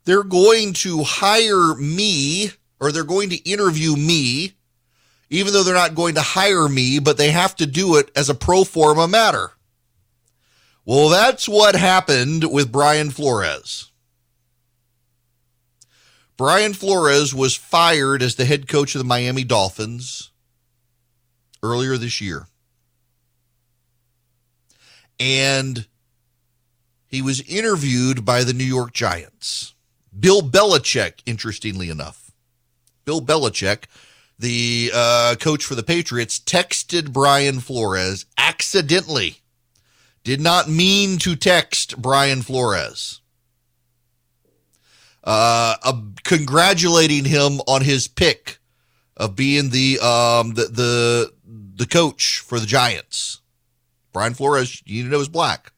they're 0.05 0.23
going 0.23 0.73
to 0.75 1.03
hire 1.03 1.75
me 1.75 2.51
or 2.81 2.93
they're 2.93 3.05
going 3.05 3.31
to 3.31 3.51
interview 3.51 3.97
me, 3.97 4.55
even 5.29 5.53
though 5.53 5.63
they're 5.63 5.75
not 5.75 5.95
going 5.95 6.15
to 6.15 6.23
hire 6.23 6.69
me, 6.69 6.99
but 6.99 7.19
they 7.19 7.31
have 7.31 7.55
to 7.57 7.67
do 7.67 7.97
it 7.97 8.11
as 8.17 8.29
a 8.29 8.35
pro 8.35 8.65
forma 8.65 9.07
matter. 9.07 9.53
Well, 10.85 11.09
that's 11.09 11.49
what 11.49 11.77
happened 11.77 12.51
with 12.51 12.73
Brian 12.73 13.11
Flores. 13.11 13.91
Brian 16.37 16.73
Flores 16.73 17.35
was 17.35 17.55
fired 17.55 18.23
as 18.23 18.37
the 18.37 18.47
head 18.47 18.67
coach 18.67 18.95
of 18.95 18.99
the 18.99 19.05
Miami 19.05 19.45
Dolphins 19.45 20.31
earlier 21.63 21.99
this 21.99 22.21
year. 22.21 22.47
And 25.19 25.87
he 27.07 27.21
was 27.21 27.43
interviewed 27.43 28.25
by 28.25 28.43
the 28.43 28.55
New 28.55 28.65
York 28.65 28.95
Giants. 28.95 29.75
Bill 30.19 30.43
Belichick, 30.43 31.21
interestingly 31.27 31.89
enough. 31.89 32.33
Bill 33.05 33.21
Belichick, 33.21 33.85
the 34.39 34.91
uh, 34.95 35.35
coach 35.39 35.65
for 35.65 35.75
the 35.75 35.83
Patriots, 35.83 36.39
texted 36.39 37.13
Brian 37.13 37.61
Flores 37.61 38.27
accidentally. 38.39 39.37
Did 40.23 40.41
not 40.41 40.69
mean 40.69 41.19
to 41.19 41.35
text 41.35 42.01
Brian 42.01 42.43
Flores. 42.43 43.21
Uh, 45.25 45.77
uh, 45.83 46.01
congratulating 46.25 47.25
him 47.25 47.61
on 47.67 47.83
his 47.83 48.09
pick 48.09 48.59
of 49.17 49.37
being 49.37 49.69
the 49.71 49.99
um 50.01 50.55
the 50.55 50.65
the 50.65 51.33
the 51.77 51.87
coach 51.87 52.39
for 52.39 52.59
the 52.59 52.67
Giants. 52.67 53.41
Brian 54.13 54.35
Flores, 54.35 54.83
you 54.87 55.05
know, 55.05 55.21
is 55.21 55.29
black. 55.29 55.73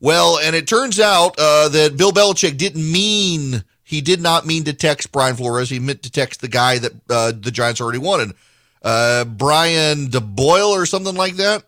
Well, 0.00 0.38
and 0.38 0.56
it 0.56 0.66
turns 0.66 0.98
out 0.98 1.34
uh, 1.38 1.68
that 1.68 1.96
Bill 1.96 2.10
Belichick 2.10 2.56
didn't 2.56 2.90
mean 2.90 3.62
he 3.84 4.00
did 4.00 4.20
not 4.20 4.46
mean 4.46 4.64
to 4.64 4.72
text 4.72 5.12
Brian 5.12 5.36
Flores. 5.36 5.68
He 5.68 5.78
meant 5.78 6.02
to 6.04 6.10
text 6.10 6.40
the 6.40 6.48
guy 6.48 6.78
that 6.78 6.92
uh, 7.10 7.32
the 7.38 7.50
Giants 7.50 7.80
already 7.80 7.98
wanted, 7.98 8.34
uh, 8.82 9.24
Brian 9.24 10.06
DeBoyle 10.06 10.70
or 10.70 10.86
something 10.86 11.14
like 11.14 11.34
that. 11.34 11.64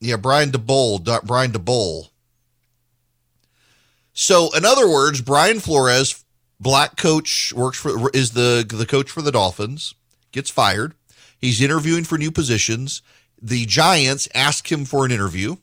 Yeah, 0.00 0.16
Brian 0.16 0.50
Daboll, 0.50 1.02
Brian 1.24 1.52
Daboll. 1.52 2.08
So, 4.12 4.54
in 4.56 4.64
other 4.64 4.88
words, 4.88 5.20
Brian 5.22 5.60
Flores, 5.60 6.24
black 6.60 6.96
coach, 6.96 7.52
works 7.54 7.78
for 7.78 8.10
is 8.10 8.32
the 8.32 8.66
the 8.68 8.86
coach 8.86 9.10
for 9.10 9.22
the 9.22 9.32
Dolphins, 9.32 9.94
gets 10.30 10.50
fired. 10.50 10.94
He's 11.38 11.60
interviewing 11.62 12.04
for 12.04 12.18
new 12.18 12.30
positions. 12.30 13.02
The 13.40 13.66
Giants 13.66 14.28
ask 14.34 14.70
him 14.70 14.84
for 14.84 15.04
an 15.04 15.10
interview. 15.10 15.56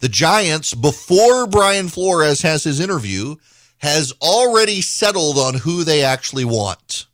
The 0.00 0.08
Giants, 0.08 0.74
before 0.74 1.46
Brian 1.46 1.88
Flores 1.88 2.42
has 2.42 2.64
his 2.64 2.80
interview, 2.80 3.36
has 3.78 4.12
already 4.20 4.80
settled 4.80 5.38
on 5.38 5.54
who 5.54 5.84
they 5.84 6.02
actually 6.02 6.44
want. 6.44 7.06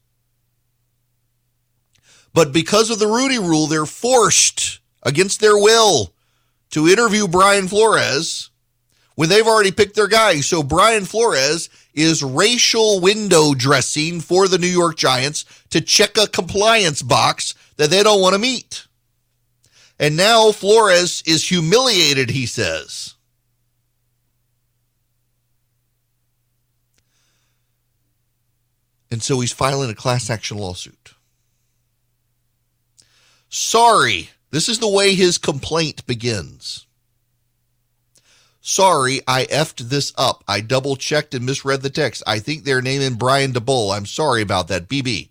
But 2.33 2.53
because 2.53 2.91
of 2.91 2.99
the 2.99 3.07
Rooney 3.07 3.39
rule, 3.39 3.67
they're 3.67 3.87
forced 3.87 4.81
against 5.03 5.41
their 5.41 5.57
will 5.59 6.13
to 6.71 6.89
interview 6.89 7.27
Brian 7.27 7.69
Flores 7.69 8.51
when 9.17 9.29
they've 9.29 9.47
already 9.47 9.73
picked 9.73 9.97
their 9.97 10.07
guy. 10.09 10.41
So 10.41 10.63
Brian 10.63 11.05
Flores 11.05 11.69
is 11.93 12.23
racial 12.23 13.01
window 13.01 13.55
dressing 13.55 14.21
for 14.21 14.47
the 14.47 14.59
New 14.59 14.69
York 14.69 14.97
Giants 14.97 15.45
to 15.71 15.81
check 15.81 16.17
a 16.17 16.29
compliance 16.29 17.03
box 17.03 17.55
that 17.77 17.91
they 17.91 18.03
don't 18.03 18.21
want 18.21 18.35
to 18.35 18.39
meet. 18.39 18.87
And 20.01 20.17
now 20.17 20.51
Flores 20.51 21.23
is 21.27 21.47
humiliated, 21.47 22.31
he 22.31 22.47
says. 22.47 23.17
And 29.11 29.23
so 29.23 29.41
he's 29.41 29.53
filing 29.53 29.91
a 29.91 29.95
class 29.95 30.31
action 30.31 30.57
lawsuit. 30.57 31.13
Sorry, 33.51 34.31
this 34.51 34.71
is 34.71 34.79
the 34.79 34.89
way 34.89 35.15
his 35.15 35.37
complaint 35.37 36.07
begins. 36.07 36.87
Sorry, 38.63 39.21
I 39.27 39.45
effed 39.47 39.91
this 39.91 40.15
up. 40.17 40.45
I 40.49 40.61
double 40.61 40.97
checked 40.97 41.35
and 41.35 41.45
misread 41.45 41.83
the 41.83 41.91
text. 41.91 42.23
I 42.27 42.39
think 42.39 42.65
they're 42.65 42.81
naming 42.81 43.15
Brian 43.15 43.53
Daboll. 43.53 43.95
I'm 43.95 44.07
sorry 44.07 44.41
about 44.41 44.69
that. 44.69 44.89
BB. 44.89 45.30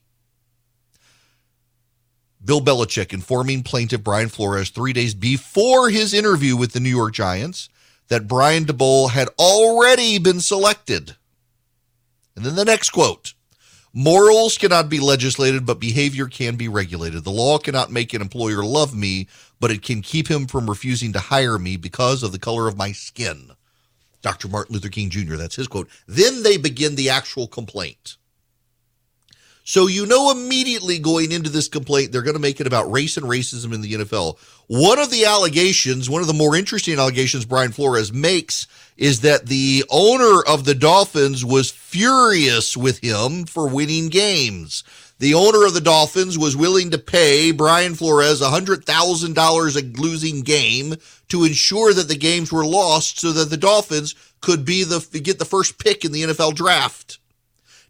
Bill 2.43 2.61
Belichick 2.61 3.13
informing 3.13 3.63
plaintiff 3.63 4.03
Brian 4.03 4.29
Flores 4.29 4.69
three 4.69 4.93
days 4.93 5.13
before 5.13 5.89
his 5.89 6.13
interview 6.13 6.55
with 6.55 6.71
the 6.71 6.79
New 6.79 6.89
York 6.89 7.13
Giants 7.13 7.69
that 8.07 8.27
Brian 8.27 8.65
Daboll 8.65 9.09
had 9.09 9.29
already 9.37 10.19
been 10.19 10.39
selected. 10.39 11.15
And 12.35 12.45
then 12.45 12.55
the 12.55 12.65
next 12.65 12.91
quote 12.91 13.33
Morals 13.91 14.57
cannot 14.57 14.87
be 14.87 14.99
legislated, 14.99 15.65
but 15.65 15.79
behavior 15.79 16.27
can 16.27 16.55
be 16.55 16.67
regulated. 16.67 17.23
The 17.23 17.31
law 17.31 17.57
cannot 17.57 17.91
make 17.91 18.13
an 18.13 18.21
employer 18.21 18.63
love 18.63 18.95
me, 18.95 19.27
but 19.59 19.71
it 19.71 19.81
can 19.81 20.01
keep 20.01 20.29
him 20.29 20.45
from 20.47 20.69
refusing 20.69 21.11
to 21.13 21.19
hire 21.19 21.57
me 21.57 21.75
because 21.75 22.21
of 22.21 22.31
the 22.31 22.39
color 22.39 22.67
of 22.67 22.77
my 22.77 22.91
skin. 22.91 23.51
Dr. 24.21 24.47
Martin 24.47 24.73
Luther 24.73 24.89
King 24.89 25.09
Jr., 25.09 25.35
that's 25.35 25.55
his 25.55 25.67
quote. 25.67 25.89
Then 26.07 26.43
they 26.43 26.57
begin 26.57 26.95
the 26.95 27.09
actual 27.09 27.47
complaint. 27.47 28.17
So 29.63 29.87
you 29.87 30.05
know 30.05 30.31
immediately 30.31 30.97
going 30.97 31.31
into 31.31 31.49
this 31.49 31.67
complaint, 31.67 32.11
they're 32.11 32.23
going 32.23 32.35
to 32.35 32.41
make 32.41 32.59
it 32.59 32.67
about 32.67 32.91
race 32.91 33.17
and 33.17 33.25
racism 33.25 33.73
in 33.73 33.81
the 33.81 33.93
NFL. 33.93 34.39
One 34.67 34.99
of 34.99 35.11
the 35.11 35.25
allegations, 35.25 36.09
one 36.09 36.21
of 36.21 36.27
the 36.27 36.33
more 36.33 36.55
interesting 36.55 36.97
allegations 36.97 37.45
Brian 37.45 37.71
Flores 37.71 38.11
makes 38.11 38.67
is 38.97 39.21
that 39.21 39.45
the 39.45 39.85
owner 39.89 40.43
of 40.47 40.65
the 40.65 40.75
Dolphins 40.75 41.45
was 41.45 41.71
furious 41.71 42.75
with 42.75 42.99
him 42.99 43.45
for 43.45 43.67
winning 43.67 44.09
games. 44.09 44.83
The 45.19 45.33
owner 45.33 45.65
of 45.65 45.73
the 45.73 45.81
Dolphins 45.81 46.37
was 46.37 46.55
willing 46.55 46.91
to 46.91 46.97
pay 46.97 47.51
Brian 47.51 47.93
Flores 47.93 48.41
$100,000 48.41 49.75
a 49.75 50.01
losing 50.01 50.41
game 50.41 50.95
to 51.27 51.43
ensure 51.43 51.93
that 51.93 52.07
the 52.07 52.15
games 52.15 52.51
were 52.51 52.65
lost 52.65 53.19
so 53.19 53.33
that 53.33 53.49
the 53.49 53.57
Dolphins 53.57 54.15
could 54.41 54.65
be 54.65 54.83
the 54.83 54.99
get 55.21 55.37
the 55.37 55.45
first 55.45 55.77
pick 55.77 56.05
in 56.05 56.11
the 56.11 56.23
NFL 56.23 56.55
draft. 56.55 57.18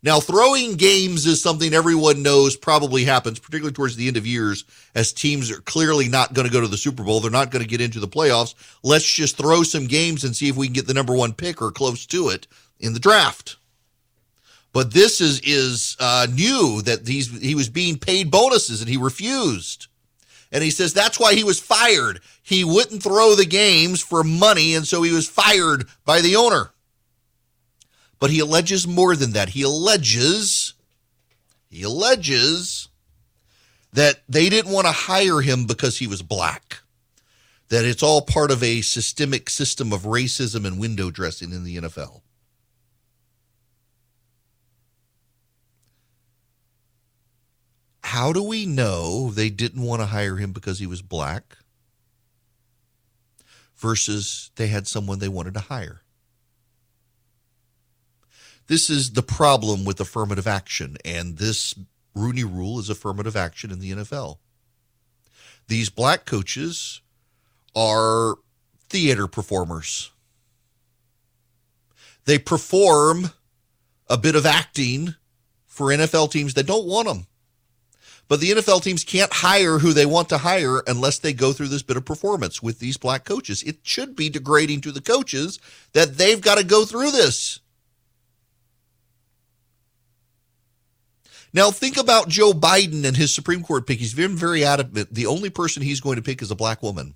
Now, 0.02 0.22
throwing 0.22 0.76
games 0.76 1.26
is 1.26 1.42
something 1.42 1.74
everyone 1.74 2.24
knows 2.24 2.56
probably 2.56 3.04
happens, 3.04 3.38
particularly 3.38 3.74
towards 3.74 3.98
the 3.98 4.08
end 4.08 4.16
of 4.16 4.26
years, 4.26 4.64
as 4.96 5.12
teams 5.12 5.52
are 5.52 5.60
clearly 5.62 6.08
not 6.08 6.34
going 6.34 6.48
to 6.48 6.54
go 6.54 6.62
to 6.62 6.68
the 6.68 6.78
Super 6.78 7.04
Bowl. 7.04 7.20
They're 7.20 7.30
not 7.30 7.52
going 7.52 7.64
to 7.64 7.70
get 7.70 7.82
into 7.82 8.00
the 8.00 8.08
playoffs. 8.08 8.56
Let's 8.82 9.12
just 9.12 9.36
throw 9.36 9.64
some 9.64 9.88
games 9.88 10.24
and 10.24 10.36
see 10.36 10.48
if 10.48 10.56
we 10.56 10.68
can 10.68 10.74
get 10.74 10.88
the 10.88 10.94
number 10.94 11.14
one 11.14 11.34
pick 11.34 11.62
or 11.62 11.72
close 11.72 12.06
to 12.08 12.30
it 12.30 12.48
in 12.80 12.94
the 12.94 13.00
draft. 13.00 13.58
But 14.72 14.94
this 14.94 15.20
is 15.20 15.42
is 15.42 15.98
uh, 16.00 16.28
new 16.32 16.82
that 16.84 17.08
he's 17.08 17.42
he 17.42 17.56
was 17.56 17.70
being 17.70 17.98
paid 17.98 18.32
bonuses 18.32 18.82
and 18.82 18.90
he 18.90 18.98
refused. 18.98 19.88
And 20.52 20.64
he 20.64 20.72
says 20.72 20.94
that's 20.94 21.20
why 21.20 21.34
he 21.36 21.44
was 21.44 21.60
fired. 21.60 22.22
He 22.42 22.64
wouldn't 22.64 23.04
throw 23.04 23.36
the 23.36 23.46
games 23.46 24.02
for 24.02 24.24
money, 24.24 24.76
and 24.76 24.88
so 24.88 25.02
he 25.02 25.12
was 25.12 25.28
fired 25.28 25.86
by 26.06 26.22
the 26.22 26.36
owner. 26.36 26.72
But 28.20 28.32
he 28.32 28.40
alleges 28.40 28.86
more 28.86 29.16
than 29.16 29.32
that. 29.32 29.50
He 29.50 29.62
alleges, 29.62 30.74
he 31.70 31.84
alleges 31.84 32.90
that 33.94 34.22
they 34.28 34.50
didn't 34.50 34.72
want 34.72 34.88
to 34.88 34.92
hire 34.92 35.42
him 35.42 35.66
because 35.66 35.98
he 35.98 36.08
was 36.08 36.22
black. 36.22 36.80
That 37.70 37.86
it's 37.86 38.04
all 38.04 38.22
part 38.22 38.52
of 38.52 38.64
a 38.64 38.82
systemic 38.82 39.50
system 39.50 39.94
of 39.94 40.02
racism 40.02 40.66
and 40.66 40.80
window 40.80 41.12
dressing 41.12 41.52
in 41.52 41.64
the 41.64 41.78
NFL. 41.78 42.22
How 48.04 48.34
do 48.34 48.42
we 48.42 48.66
know 48.66 49.30
they 49.30 49.52
didn't 49.52 49.84
want 49.84 50.02
to 50.02 50.08
hire 50.08 50.38
him 50.38 50.52
because 50.52 50.80
he 50.80 50.88
was 50.88 51.04
black 51.04 51.58
versus 53.78 54.50
they 54.56 54.66
had 54.66 54.88
someone 54.88 55.20
they 55.20 55.28
wanted 55.28 55.54
to 55.54 55.60
hire? 55.60 56.02
This 58.70 58.88
is 58.88 59.14
the 59.14 59.24
problem 59.24 59.84
with 59.84 60.00
affirmative 60.00 60.46
action, 60.46 60.96
and 61.04 61.40
this 61.40 61.74
Rooney 62.14 62.44
rule 62.44 62.78
is 62.78 62.88
affirmative 62.88 63.36
action 63.36 63.72
in 63.72 63.80
the 63.80 63.92
NFL. 63.92 64.38
These 65.68 65.90
black 65.90 66.26
coaches 66.26 67.02
are 67.76 68.36
theater 68.88 69.26
performers. 69.26 70.12
They 72.26 72.38
perform 72.38 73.32
a 74.08 74.20
bit 74.20 74.36
of 74.36 74.46
acting 74.46 75.16
for 75.66 75.88
NFL 75.88 76.32
teams 76.32 76.54
that 76.54 76.68
don't 76.68 76.86
want 76.86 77.08
them. 77.08 77.26
But 78.28 78.40
the 78.40 78.52
NFL 78.52 78.84
teams 78.84 79.04
can't 79.04 79.34
hire 79.34 79.80
who 79.80 79.94
they 79.94 80.06
want 80.06 80.30
to 80.30 80.38
hire 80.38 80.84
unless 80.86 81.18
they 81.18 81.34
go 81.34 81.54
through 81.54 81.70
this 81.70 81.82
bit 81.82 81.98
of 81.98 82.06
performance 82.06 82.62
with 82.62 82.78
these 82.78 82.98
black 82.98 83.26
coaches. 83.26 83.64
It 83.64 83.80
should 83.82 84.16
be 84.16 84.30
degrading 84.30 84.82
to 84.82 84.92
the 84.92 85.02
coaches 85.02 85.60
that 85.94 86.20
they've 86.20 86.40
got 86.40 86.60
to 86.60 86.64
go 86.64 86.86
through 86.86 87.10
this. 87.10 87.62
Now, 91.54 91.72
think 91.72 91.98
about 91.98 92.30
Joe 92.30 92.52
Biden 92.52 93.06
and 93.06 93.18
his 93.18 93.34
Supreme 93.34 93.64
Court 93.64 93.88
pick. 93.88 94.00
He's 94.00 94.14
been 94.14 94.36
very 94.36 94.64
adamant. 94.64 95.14
The 95.14 95.26
only 95.26 95.50
person 95.50 95.82
he's 95.82 96.02
going 96.02 96.18
to 96.18 96.22
pick 96.22 96.42
is 96.42 96.52
a 96.52 96.56
black 96.56 96.84
woman. 96.84 97.16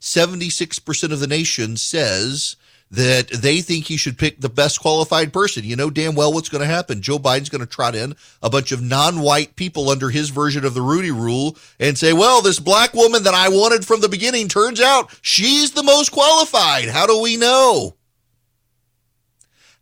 76% 0.00 1.12
of 1.12 1.20
the 1.20 1.26
nation 1.26 1.76
says 1.76 2.56
that 2.90 3.28
they 3.28 3.60
think 3.60 3.86
he 3.86 3.96
should 3.96 4.18
pick 4.18 4.40
the 4.40 4.48
best 4.48 4.80
qualified 4.80 5.32
person. 5.32 5.64
You 5.64 5.76
know 5.76 5.90
damn 5.90 6.14
well 6.14 6.32
what's 6.32 6.48
going 6.48 6.60
to 6.60 6.72
happen. 6.72 7.02
Joe 7.02 7.18
Biden's 7.18 7.48
going 7.48 7.60
to 7.60 7.66
trot 7.66 7.94
in 7.94 8.14
a 8.42 8.50
bunch 8.50 8.72
of 8.72 8.82
non 8.82 9.20
white 9.20 9.56
people 9.56 9.88
under 9.88 10.10
his 10.10 10.30
version 10.30 10.64
of 10.64 10.74
the 10.74 10.82
Rooney 10.82 11.10
rule 11.10 11.56
and 11.80 11.98
say, 11.98 12.12
well, 12.12 12.42
this 12.42 12.60
black 12.60 12.94
woman 12.94 13.22
that 13.24 13.34
I 13.34 13.48
wanted 13.48 13.86
from 13.86 14.00
the 14.00 14.08
beginning 14.08 14.48
turns 14.48 14.80
out 14.80 15.10
she's 15.22 15.72
the 15.72 15.82
most 15.82 16.10
qualified. 16.10 16.88
How 16.88 17.06
do 17.06 17.20
we 17.20 17.36
know? 17.36 17.94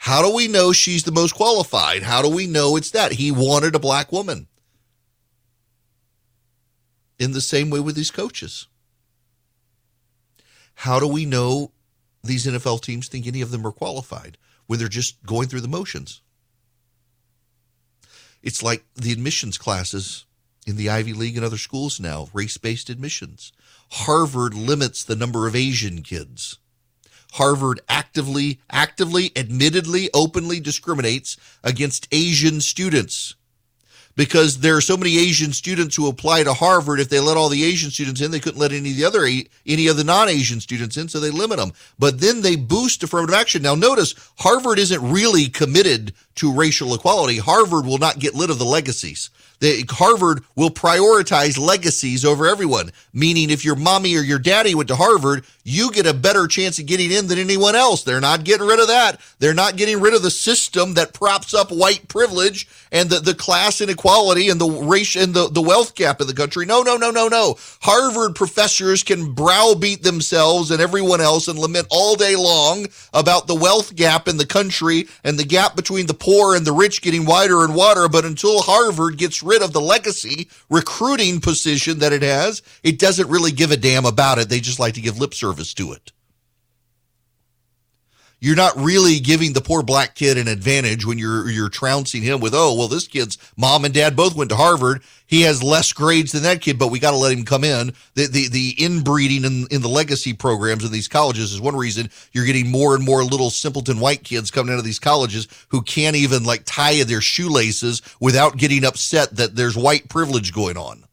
How 0.03 0.21
do 0.21 0.35
we 0.35 0.49
know 0.49 0.73
she's 0.73 1.05
the 1.05 1.13
most 1.13 1.37
qualified? 1.37 2.03
How 2.03 2.23
do 2.23 2.29
we 2.29 2.49
know 2.49 2.75
it's 2.75 2.91
that? 2.91 3.13
He 3.13 3.31
wanted 3.31 3.77
a 3.77 3.79
black 3.79 4.11
woman. 4.11 4.49
In 7.21 7.31
the 7.31 7.41
same 7.41 7.71
way 7.71 7.79
with 7.79 7.95
these 7.95 8.11
coaches. 8.11 8.67
How 10.75 10.99
do 10.99 11.07
we 11.07 11.25
know 11.25 11.71
these 12.25 12.47
NFL 12.47 12.83
teams 12.83 13.07
think 13.07 13.29
any 13.29 13.43
of 13.43 13.53
them 13.53 13.65
are 13.65 13.71
qualified 13.71 14.39
when 14.67 14.81
they're 14.81 14.89
just 14.89 15.25
going 15.25 15.47
through 15.47 15.61
the 15.61 15.69
motions? 15.69 16.21
It's 18.43 18.61
like 18.61 18.85
the 18.97 19.13
admissions 19.13 19.57
classes 19.57 20.27
in 20.67 20.75
the 20.75 20.91
Ivy 20.91 21.13
League 21.13 21.37
and 21.37 21.47
other 21.47 21.59
schools 21.59 22.01
now, 22.01 22.29
race 22.33 22.59
based 22.59 22.91
admissions. 22.91 23.53
Harvard 23.93 24.53
limits 24.53 25.05
the 25.05 25.15
number 25.15 25.47
of 25.47 25.55
Asian 25.55 26.03
kids. 26.03 26.59
Harvard 27.33 27.81
actively, 27.89 28.61
actively, 28.71 29.33
admittedly, 29.37 30.11
openly 30.13 30.61
discriminates 30.61 31.37
against 31.65 32.09
Asian 32.13 32.61
students 32.61 33.35
because 34.17 34.59
there 34.59 34.77
are 34.77 34.83
so 34.83 34.97
many 34.97 35.19
Asian 35.19 35.53
students 35.53 35.97
who 35.97 36.09
apply 36.09 36.43
to 36.43 36.53
Harvard. 36.53 37.01
If 37.01 37.09
they 37.09 37.21
let 37.21 37.37
all 37.37 37.49
the 37.49 37.65
Asian 37.65 37.91
students 37.91 38.21
in, 38.21 38.31
they 38.31 38.41
couldn't 38.41 38.61
let 38.61 38.73
any 38.73 38.91
of 38.91 38.97
the 38.97 39.05
other 39.05 39.25
any 39.25 39.87
of 39.87 39.97
the 39.97 40.05
non-Asian 40.05 40.61
students 40.61 40.97
in, 40.97 41.09
so 41.09 41.21
they 41.21 41.31
limit 41.31 41.59
them. 41.59 41.73
But 41.99 42.21
then 42.21 42.43
they 42.43 42.57
boost 42.57 43.03
affirmative 43.03 43.35
action. 43.35 43.63
Now, 43.63 43.75
notice 43.75 44.15
Harvard 44.39 44.79
isn't 44.79 45.11
really 45.13 45.49
committed 45.49 46.13
to 46.37 46.53
racial 46.53 46.95
equality, 46.95 47.39
Harvard 47.39 47.87
will 47.87 47.99
not 47.99 48.19
get 48.19 48.35
rid 48.35 48.51
of 48.51 48.59
the 48.59 48.65
legacies. 48.65 49.31
The, 49.63 49.85
Harvard 49.91 50.43
will 50.57 50.71
prioritize 50.71 51.57
legacies 51.57 52.25
over 52.25 52.49
everyone, 52.49 52.91
meaning 53.13 53.49
if 53.49 53.65
your 53.65 53.77
mommy 53.77 54.17
or 54.17 54.23
your 54.23 54.41
daddy 54.41 54.75
went 54.75 54.89
to 54.89 54.97
Harvard, 54.97 55.45
you 55.63 55.93
get 55.93 56.05
a 56.05 56.13
better 56.13 56.49
chance 56.49 56.81
of 56.81 56.87
getting 56.87 57.13
in 57.13 57.29
than 57.29 57.39
anyone 57.39 57.77
else. 57.77 58.03
They're 58.03 58.21
not 58.21 58.43
getting 58.43 58.67
rid 58.67 58.81
of 58.81 58.89
that. 58.89 59.21
They're 59.39 59.55
not 59.55 59.77
getting 59.77 60.01
rid 60.01 60.15
of 60.15 60.23
the 60.23 60.33
system 60.33 60.95
that 60.95 61.15
props 61.15 61.55
up 61.55 61.71
white 61.71 62.09
privilege 62.09 62.67
and 62.91 63.09
the, 63.09 63.21
the 63.21 63.35
class 63.35 63.81
inequality 63.81 64.49
and 64.49 64.61
the 64.61 64.69
race 64.69 65.15
and 65.15 65.33
the, 65.33 65.49
the 65.49 65.63
wealth 65.63 65.95
gap 65.95 66.21
in 66.21 66.27
the 66.27 66.35
country. 66.35 66.67
No, 66.67 66.83
no, 66.83 66.97
no, 66.97 67.13
no, 67.13 67.29
no. 67.29 67.57
Harvard 67.83 68.35
professors 68.35 69.05
can 69.05 69.33
browbeat 69.33 70.03
themselves 70.03 70.73
and 70.73 70.81
everyone 70.81 71.21
else 71.21 71.47
and 71.47 71.57
lament 71.57 71.87
all 71.89 72.17
day 72.17 72.35
long 72.35 72.87
about 73.15 73.47
the 73.47 73.55
wealth 73.55 73.95
gap 73.95 74.27
in 74.27 74.39
the 74.39 74.47
country 74.47 75.07
and 75.23 75.39
the 75.39 75.45
gap 75.45 75.77
between 75.77 76.07
the 76.07 76.15
poor 76.23 76.55
and 76.55 76.65
the 76.65 76.73
rich 76.73 77.03
getting 77.03 77.27
wider 77.27 77.65
and 77.65 77.75
wider. 77.75 78.09
But 78.09 78.25
until 78.25 78.63
Harvard 78.63 79.19
gets 79.19 79.43
rid 79.43 79.61
of 79.61 79.73
the 79.73 79.81
legacy 79.81 80.49
recruiting 80.71 81.41
position 81.41 81.99
that 81.99 82.13
it 82.13 82.23
has. 82.23 82.63
It 82.85 83.01
doesn't 83.01 83.29
really 83.29 83.51
give 83.51 83.73
a 83.73 83.77
damn 83.77 84.07
about 84.07 84.39
it. 84.39 84.49
They 84.49 84.61
just 84.61 84.79
like 84.79 84.95
to 84.95 85.01
give 85.01 85.19
lip 85.19 85.35
service 85.35 85.75
to 85.75 85.93
it. 85.93 86.13
You're 88.43 88.57
not 88.57 88.77
really 88.77 89.21
giving 89.21 89.53
the 89.53 89.61
poor 89.61 89.85
black 89.85 90.17
kid 90.17 90.37
an 90.37 90.49
advantage 90.49 91.07
when 91.07 91.17
you're 91.17 91.49
you're 91.49 91.69
trouncing 91.69 92.23
him 92.23 92.41
with, 92.41 92.55
oh, 92.57 92.75
well, 92.75 92.89
this 92.89 93.07
kid's 93.07 93.39
mom 93.57 93.85
and 93.85 93.95
dad 93.95 94.17
both 94.17 94.35
went 94.35 94.51
to 94.51 94.57
Harvard. 94.57 95.05
He 95.29 95.43
has 95.43 95.63
less 95.63 95.93
grades 95.93 96.33
than 96.33 96.43
that 96.43 96.61
kid, 96.61 96.77
but 96.77 96.89
we 96.89 96.99
got 96.99 97.13
to 97.13 97.17
let 97.17 97.33
him 97.33 97.45
come 97.45 97.63
in. 97.63 97.95
The 98.15 98.27
the 98.27 98.49
the 98.49 98.75
inbreeding 98.79 99.45
in, 99.45 99.69
in 99.71 99.81
the 99.81 99.89
legacy 99.89 100.33
programs 100.33 100.85
in 100.85 100.91
these 100.91 101.07
colleges 101.07 101.53
is 101.53 101.61
one 101.61 101.77
reason 101.77 102.11
you're 102.33 102.45
getting 102.45 102.69
more 102.69 102.97
and 102.97 103.05
more 103.05 103.23
little 103.23 103.49
simpleton 103.49 104.01
white 104.01 104.25
kids 104.25 104.51
coming 104.51 104.73
out 104.73 104.79
of 104.81 104.85
these 104.85 104.99
colleges 104.99 105.47
who 105.69 105.81
can't 105.81 106.17
even 106.17 106.43
like 106.43 106.63
tie 106.65 107.05
their 107.05 107.21
shoelaces 107.21 108.03
without 108.19 108.57
getting 108.57 108.85
upset 108.85 109.37
that 109.37 109.55
there's 109.55 109.77
white 109.77 110.09
privilege 110.09 110.53
going 110.53 110.77
on. 110.77 111.05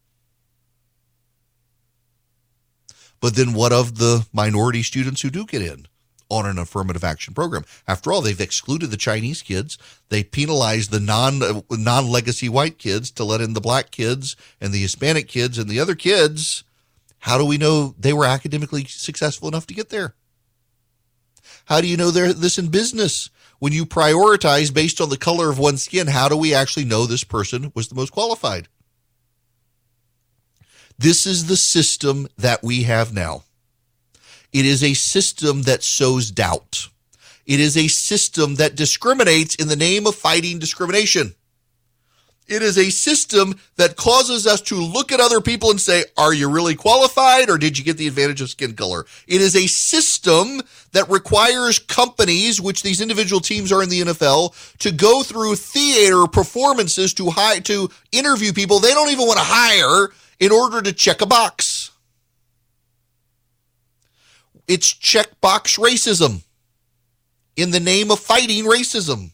But 3.19 3.35
then 3.35 3.53
what 3.53 3.71
of 3.71 3.99
the 3.99 4.25
minority 4.33 4.81
students 4.81 5.21
who 5.21 5.29
do 5.29 5.45
get 5.45 5.61
in? 5.61 5.85
On 6.29 6.45
an 6.45 6.57
affirmative 6.57 7.03
action 7.03 7.33
program. 7.33 7.65
After 7.87 8.11
all, 8.11 8.21
they've 8.21 8.39
excluded 8.39 8.91
the 8.91 8.97
Chinese 8.97 9.41
kids. 9.41 9.77
They 10.09 10.23
penalized 10.23 10.91
the 10.91 10.99
non 10.99 11.63
non 11.69 12.09
legacy 12.09 12.49
white 12.49 12.77
kids 12.77 13.11
to 13.11 13.23
let 13.23 13.41
in 13.41 13.53
the 13.53 13.61
black 13.61 13.91
kids 13.91 14.35
and 14.61 14.71
the 14.71 14.81
Hispanic 14.81 15.27
kids 15.27 15.57
and 15.57 15.69
the 15.69 15.79
other 15.79 15.95
kids. 15.95 16.63
How 17.19 17.37
do 17.37 17.45
we 17.45 17.57
know 17.57 17.95
they 17.97 18.13
were 18.13 18.25
academically 18.25 18.85
successful 18.85 19.47
enough 19.47 19.67
to 19.67 19.73
get 19.73 19.89
there? 19.89 20.15
How 21.65 21.81
do 21.81 21.87
you 21.87 21.97
know 21.97 22.11
they're 22.11 22.33
this 22.33 22.57
in 22.57 22.69
business? 22.69 23.29
When 23.59 23.73
you 23.73 23.85
prioritize 23.85 24.73
based 24.73 25.01
on 25.01 25.09
the 25.09 25.17
color 25.17 25.49
of 25.49 25.59
one's 25.59 25.83
skin, 25.83 26.07
how 26.07 26.29
do 26.29 26.37
we 26.37 26.53
actually 26.53 26.85
know 26.85 27.05
this 27.05 27.25
person 27.25 27.73
was 27.75 27.89
the 27.89 27.95
most 27.95 28.11
qualified? 28.11 28.69
This 30.97 31.25
is 31.25 31.47
the 31.47 31.57
system 31.57 32.27
that 32.37 32.63
we 32.63 32.83
have 32.83 33.13
now. 33.13 33.43
It 34.51 34.65
is 34.65 34.83
a 34.83 34.93
system 34.93 35.63
that 35.63 35.83
sows 35.83 36.31
doubt. 36.31 36.89
It 37.45 37.59
is 37.59 37.77
a 37.77 37.87
system 37.87 38.55
that 38.55 38.75
discriminates 38.75 39.55
in 39.55 39.67
the 39.67 39.75
name 39.75 40.05
of 40.05 40.15
fighting 40.15 40.59
discrimination. 40.59 41.33
It 42.49 42.63
is 42.63 42.79
a 42.79 42.89
system 42.89 43.59
that 43.75 43.95
causes 43.95 44.47
us 44.47 44.59
to 44.61 44.75
look 44.75 45.11
at 45.11 45.19
other 45.19 45.39
people 45.39 45.69
and 45.69 45.79
say, 45.79 46.05
are 46.17 46.33
you 46.33 46.49
really 46.49 46.73
qualified 46.73 47.47
or 47.47 47.59
did 47.59 47.77
you 47.77 47.85
get 47.85 47.97
the 47.97 48.07
advantage 48.07 48.41
of 48.41 48.49
skin 48.49 48.73
color? 48.73 49.05
It 49.27 49.39
is 49.39 49.55
a 49.55 49.67
system 49.67 50.61
that 50.91 51.07
requires 51.09 51.77
companies, 51.77 52.59
which 52.59 52.81
these 52.81 53.01
individual 53.01 53.39
teams 53.39 53.71
are 53.71 53.83
in 53.83 53.89
the 53.89 54.01
NFL, 54.01 54.77
to 54.79 54.91
go 54.91 55.21
through 55.21 55.57
theater 55.57 56.25
performances 56.25 57.13
to 57.15 57.29
hire, 57.29 57.61
to 57.61 57.89
interview 58.11 58.51
people 58.51 58.79
they 58.79 58.93
don't 58.93 59.11
even 59.11 59.27
want 59.27 59.37
to 59.37 59.45
hire 59.45 60.09
in 60.39 60.51
order 60.51 60.81
to 60.81 60.91
check 60.91 61.21
a 61.21 61.27
box. 61.27 61.91
It's 64.69 64.93
checkbox 64.93 65.79
racism 65.79 66.43
in 67.55 67.71
the 67.71 67.79
name 67.79 68.11
of 68.11 68.19
fighting 68.19 68.65
racism. 68.65 69.31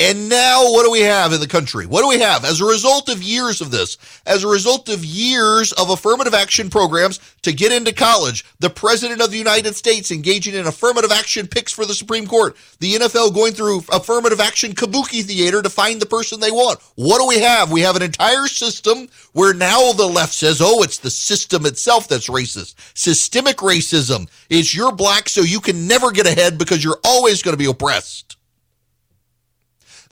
And 0.00 0.28
now, 0.28 0.64
what 0.72 0.84
do 0.84 0.90
we 0.90 1.02
have 1.02 1.32
in 1.32 1.38
the 1.38 1.46
country? 1.46 1.86
What 1.86 2.02
do 2.02 2.08
we 2.08 2.18
have 2.18 2.44
as 2.44 2.60
a 2.60 2.64
result 2.64 3.08
of 3.08 3.22
years 3.22 3.60
of 3.60 3.70
this? 3.70 3.96
As 4.26 4.42
a 4.42 4.48
result 4.48 4.88
of 4.88 5.04
years 5.04 5.72
of 5.72 5.88
affirmative 5.88 6.34
action 6.34 6.68
programs 6.68 7.20
to 7.42 7.52
get 7.52 7.70
into 7.70 7.92
college, 7.92 8.44
the 8.58 8.70
President 8.70 9.20
of 9.20 9.30
the 9.30 9.38
United 9.38 9.76
States 9.76 10.10
engaging 10.10 10.54
in 10.54 10.66
affirmative 10.66 11.12
action 11.12 11.46
picks 11.46 11.70
for 11.70 11.86
the 11.86 11.94
Supreme 11.94 12.26
Court, 12.26 12.56
the 12.80 12.94
NFL 12.94 13.34
going 13.34 13.52
through 13.52 13.84
affirmative 13.92 14.40
action 14.40 14.72
kabuki 14.72 15.22
theater 15.22 15.62
to 15.62 15.70
find 15.70 16.02
the 16.02 16.06
person 16.06 16.40
they 16.40 16.50
want. 16.50 16.80
What 16.96 17.20
do 17.20 17.28
we 17.28 17.38
have? 17.44 17.70
We 17.70 17.82
have 17.82 17.94
an 17.94 18.02
entire 18.02 18.48
system 18.48 19.08
where 19.32 19.54
now 19.54 19.92
the 19.92 20.08
left 20.08 20.32
says, 20.32 20.60
oh, 20.60 20.82
it's 20.82 20.98
the 20.98 21.10
system 21.10 21.66
itself 21.66 22.08
that's 22.08 22.28
racist. 22.28 22.74
Systemic 22.98 23.58
racism 23.58 24.28
is 24.50 24.74
you're 24.74 24.90
black, 24.90 25.28
so 25.28 25.42
you 25.42 25.60
can 25.60 25.86
never 25.86 26.10
get 26.10 26.26
ahead 26.26 26.58
because 26.58 26.82
you're 26.82 27.00
always 27.04 27.44
going 27.44 27.54
to 27.54 27.62
be 27.62 27.70
oppressed. 27.70 28.36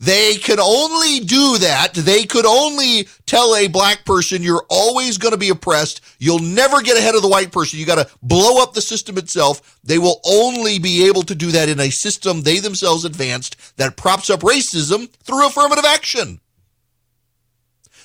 They 0.02 0.34
could 0.38 0.58
only 0.58 1.20
do 1.20 1.58
that. 1.58 1.94
They 1.94 2.24
could 2.24 2.44
only 2.44 3.06
tell 3.24 3.54
a 3.54 3.68
black 3.68 4.04
person, 4.04 4.42
you're 4.42 4.66
always 4.68 5.16
going 5.16 5.30
to 5.30 5.38
be 5.38 5.50
oppressed. 5.50 6.00
You'll 6.18 6.40
never 6.40 6.82
get 6.82 6.98
ahead 6.98 7.14
of 7.14 7.22
the 7.22 7.28
white 7.28 7.52
person. 7.52 7.78
You 7.78 7.86
got 7.86 8.04
to 8.04 8.10
blow 8.20 8.60
up 8.60 8.74
the 8.74 8.80
system 8.80 9.16
itself. 9.16 9.78
They 9.84 9.98
will 9.98 10.20
only 10.24 10.80
be 10.80 11.06
able 11.06 11.22
to 11.22 11.36
do 11.36 11.52
that 11.52 11.68
in 11.68 11.78
a 11.78 11.90
system 11.90 12.42
they 12.42 12.58
themselves 12.58 13.04
advanced 13.04 13.76
that 13.76 13.96
props 13.96 14.28
up 14.28 14.40
racism 14.40 15.08
through 15.22 15.46
affirmative 15.46 15.84
action. 15.84 16.40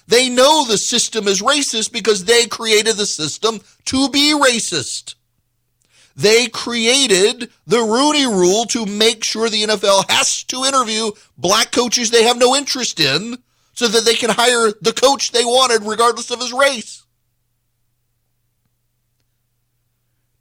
They 0.08 0.30
know 0.30 0.66
the 0.66 0.78
system 0.78 1.28
is 1.28 1.42
racist 1.42 1.92
because 1.92 2.26
they 2.26 2.46
created 2.46 2.98
the 2.98 3.08
system 3.08 3.60
to 3.86 4.08
be 4.10 4.34
racist. 4.40 5.16
They 6.18 6.48
created 6.48 7.52
the 7.68 7.80
Rooney 7.80 8.26
rule 8.26 8.66
to 8.66 8.88
make 8.88 9.24
sure 9.24 9.50
the 9.50 9.64
NFL 9.64 10.10
has 10.10 10.44
to 10.46 10.66
interview 10.66 11.12
black 11.38 11.72
coaches 11.72 12.10
they 12.10 12.24
have 12.24 12.40
no 12.40 12.56
interest 12.56 13.00
in 13.00 13.38
so 13.74 13.88
that 13.88 14.04
they 14.04 14.16
can 14.16 14.32
hire 14.32 14.72
the 14.82 14.94
coach 14.94 15.32
they 15.32 15.46
wanted 15.46 15.88
regardless 15.88 16.32
of 16.32 16.40
his 16.40 16.52
race. 16.52 17.04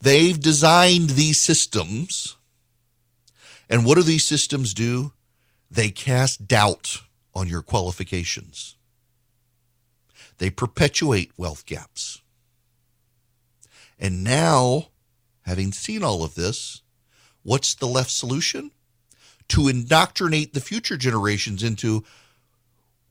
They've 0.00 0.40
designed 0.40 1.10
these 1.10 1.40
systems. 1.40 2.36
And 3.68 3.84
what 3.84 3.96
do 3.96 4.02
these 4.02 4.24
systems 4.24 4.72
do? 4.72 5.12
They 5.70 5.90
cast 5.90 6.48
doubt 6.48 7.02
on 7.34 7.48
your 7.48 7.60
qualifications. 7.60 8.76
They 10.38 10.48
perpetuate 10.48 11.32
wealth 11.36 11.66
gaps. 11.66 12.22
And 13.98 14.24
now 14.24 14.88
Having 15.46 15.72
seen 15.72 16.02
all 16.02 16.24
of 16.24 16.35
this, 16.35 16.82
what's 17.44 17.74
the 17.74 17.87
left 17.87 18.11
solution? 18.11 18.72
To 19.50 19.68
indoctrinate 19.68 20.52
the 20.52 20.61
future 20.61 20.96
generations 20.96 21.62
into, 21.62 22.02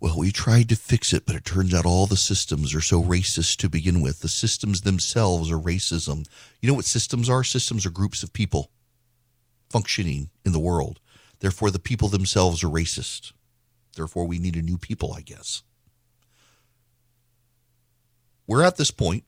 well, 0.02 0.20
we 0.20 0.34
tried 0.34 0.68
to 0.68 0.76
fix 0.76 1.14
it, 1.14 1.26
but 1.26 1.38
it 1.38 1.46
turns 1.46 1.74
out 1.74 1.86
all 1.86 2.08
the 2.08 2.18
systems 2.18 2.76
are 2.76 2.82
so 2.82 3.02
racist 3.02 3.56
to 3.58 3.70
begin 3.70 4.02
with. 4.02 4.20
The 4.20 4.28
systems 4.28 4.82
themselves 4.82 5.50
are 5.50 5.58
racism. 5.58 6.28
You 6.62 6.68
know 6.68 6.74
what 6.74 6.84
systems 6.84 7.30
are? 7.30 7.42
Systems 7.42 7.86
are 7.86 7.90
groups 7.90 8.22
of 8.22 8.34
people 8.34 8.70
functioning 9.70 10.30
in 10.44 10.52
the 10.52 10.60
world. 10.60 11.00
Therefore, 11.40 11.72
the 11.72 11.80
people 11.80 12.10
themselves 12.10 12.66
are 12.66 12.70
racist. 12.70 13.32
Therefore, 13.96 14.26
we 14.26 14.40
need 14.40 14.58
a 14.58 14.62
new 14.62 14.78
people, 14.78 15.14
I 15.14 15.22
guess. 15.22 15.64
We're 18.46 18.64
at 18.64 18.76
this 18.76 18.92
point 18.92 19.24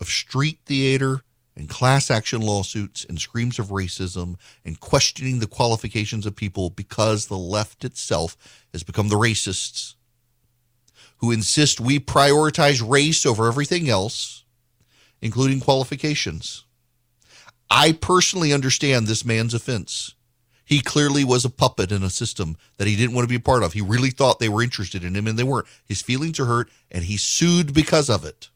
of 0.00 0.08
street 0.08 0.60
theater 0.64 1.20
and 1.56 1.68
class 1.68 2.10
action 2.10 2.40
lawsuits 2.40 3.04
and 3.04 3.20
screams 3.20 3.58
of 3.58 3.68
racism 3.68 4.36
and 4.64 4.80
questioning 4.80 5.38
the 5.38 5.46
qualifications 5.46 6.26
of 6.26 6.34
people 6.34 6.70
because 6.70 7.26
the 7.26 7.38
left 7.38 7.84
itself 7.84 8.36
has 8.72 8.82
become 8.82 9.08
the 9.08 9.16
racists 9.16 9.94
who 11.18 11.30
insist 11.30 11.80
we 11.80 11.98
prioritize 11.98 12.86
race 12.86 13.24
over 13.24 13.46
everything 13.46 13.88
else, 13.88 14.44
including 15.22 15.60
qualifications. 15.60 16.64
I 17.70 17.92
personally 17.92 18.52
understand 18.52 19.06
this 19.06 19.24
man's 19.24 19.54
offense. 19.54 20.14
He 20.64 20.80
clearly 20.80 21.24
was 21.24 21.44
a 21.44 21.50
puppet 21.50 21.92
in 21.92 22.02
a 22.02 22.10
system 22.10 22.56
that 22.78 22.86
he 22.86 22.96
didn't 22.96 23.14
want 23.14 23.24
to 23.24 23.28
be 23.28 23.36
a 23.36 23.40
part 23.40 23.62
of. 23.62 23.74
He 23.74 23.80
really 23.80 24.10
thought 24.10 24.38
they 24.38 24.48
were 24.48 24.62
interested 24.62 25.04
in 25.04 25.14
him 25.14 25.26
and 25.26 25.38
they 25.38 25.44
weren't. 25.44 25.66
His 25.84 26.02
feelings 26.02 26.40
are 26.40 26.46
hurt 26.46 26.70
and 26.90 27.04
he 27.04 27.16
sued 27.16 27.74
because 27.74 28.08
of 28.08 28.24
it. 28.24 28.48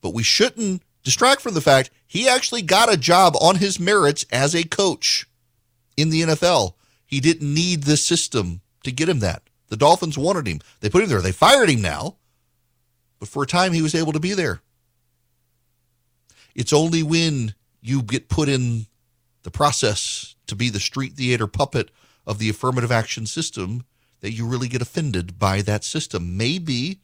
But 0.00 0.14
we 0.14 0.22
shouldn't 0.22 0.82
distract 1.02 1.40
from 1.40 1.54
the 1.54 1.60
fact 1.60 1.90
he 2.06 2.28
actually 2.28 2.62
got 2.62 2.92
a 2.92 2.96
job 2.96 3.34
on 3.40 3.56
his 3.56 3.78
merits 3.80 4.24
as 4.30 4.54
a 4.54 4.64
coach 4.64 5.26
in 5.96 6.10
the 6.10 6.22
NFL. 6.22 6.74
He 7.06 7.20
didn't 7.20 7.52
need 7.52 7.84
the 7.84 7.96
system 7.96 8.60
to 8.84 8.92
get 8.92 9.08
him 9.08 9.20
that. 9.20 9.42
The 9.68 9.76
Dolphins 9.76 10.18
wanted 10.18 10.46
him. 10.46 10.60
They 10.80 10.90
put 10.90 11.02
him 11.02 11.08
there. 11.08 11.20
They 11.20 11.32
fired 11.32 11.70
him 11.70 11.80
now. 11.80 12.16
But 13.18 13.28
for 13.28 13.42
a 13.42 13.46
time, 13.46 13.72
he 13.72 13.82
was 13.82 13.94
able 13.94 14.12
to 14.12 14.20
be 14.20 14.32
there. 14.32 14.62
It's 16.54 16.72
only 16.72 17.02
when 17.02 17.54
you 17.80 18.02
get 18.02 18.28
put 18.28 18.48
in 18.48 18.86
the 19.42 19.50
process 19.50 20.34
to 20.46 20.56
be 20.56 20.68
the 20.68 20.80
street 20.80 21.14
theater 21.14 21.46
puppet 21.46 21.90
of 22.26 22.38
the 22.38 22.48
affirmative 22.48 22.90
action 22.90 23.26
system 23.26 23.84
that 24.20 24.32
you 24.32 24.46
really 24.46 24.68
get 24.68 24.82
offended 24.82 25.38
by 25.38 25.62
that 25.62 25.84
system. 25.84 26.36
Maybe 26.36 27.00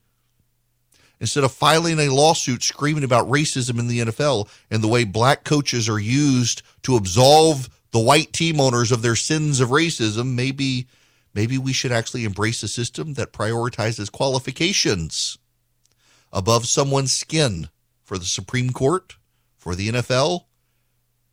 instead 1.21 1.45
of 1.45 1.53
filing 1.53 1.99
a 1.99 2.13
lawsuit 2.13 2.63
screaming 2.63 3.05
about 3.05 3.29
racism 3.29 3.79
in 3.79 3.89
the 3.89 4.01
NFL 4.01 4.49
and 4.71 4.83
the 4.83 4.89
way 4.89 5.05
black 5.05 5.45
coaches 5.45 5.89
are 5.89 5.99
used 5.99 6.63
to 6.83 6.97
absolve 6.97 7.69
the 7.93 7.99
white 7.99 8.33
team 8.33 8.61
owners 8.61 8.93
of 8.93 9.03
their 9.03 9.17
sins 9.17 9.61
of 9.61 9.71
racism, 9.71 10.35
maybe 10.35 10.87
maybe 11.35 11.59
we 11.59 11.73
should 11.73 11.93
actually 11.93 12.25
embrace 12.25 12.63
a 12.63 12.69
system 12.69 13.15
that 13.15 13.33
prioritizes 13.33 14.11
qualifications 14.11 15.39
above 16.33 16.67
someone's 16.67 17.13
skin 17.13 17.69
for 18.03 18.19
the 18.19 18.25
Supreme 18.25 18.71
Court, 18.71 19.17
for 19.57 19.75
the 19.75 19.89
NFL, 19.89 20.45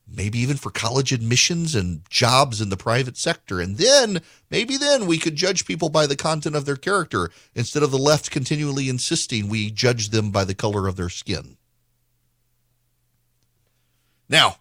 maybe 0.07 0.39
even 0.39 0.57
for 0.57 0.69
college 0.69 1.11
admissions 1.11 1.75
and 1.75 2.01
jobs 2.09 2.61
in 2.61 2.69
the 2.69 2.77
private 2.77 3.17
sector. 3.17 3.59
And 3.59 3.77
then, 3.77 4.21
maybe 4.49 4.77
then 4.77 5.05
we 5.05 5.17
could 5.17 5.35
judge 5.35 5.65
people 5.65 5.89
by 5.89 6.05
the 6.05 6.15
content 6.15 6.55
of 6.55 6.65
their 6.65 6.75
character 6.75 7.29
instead 7.55 7.83
of 7.83 7.91
the 7.91 7.97
left 7.97 8.31
continually 8.31 8.89
insisting 8.89 9.47
we 9.47 9.71
judge 9.71 10.09
them 10.09 10.31
by 10.31 10.43
the 10.43 10.55
color 10.55 10.87
of 10.87 10.95
their 10.95 11.09
skin. 11.09 11.57
Now, 14.29 14.57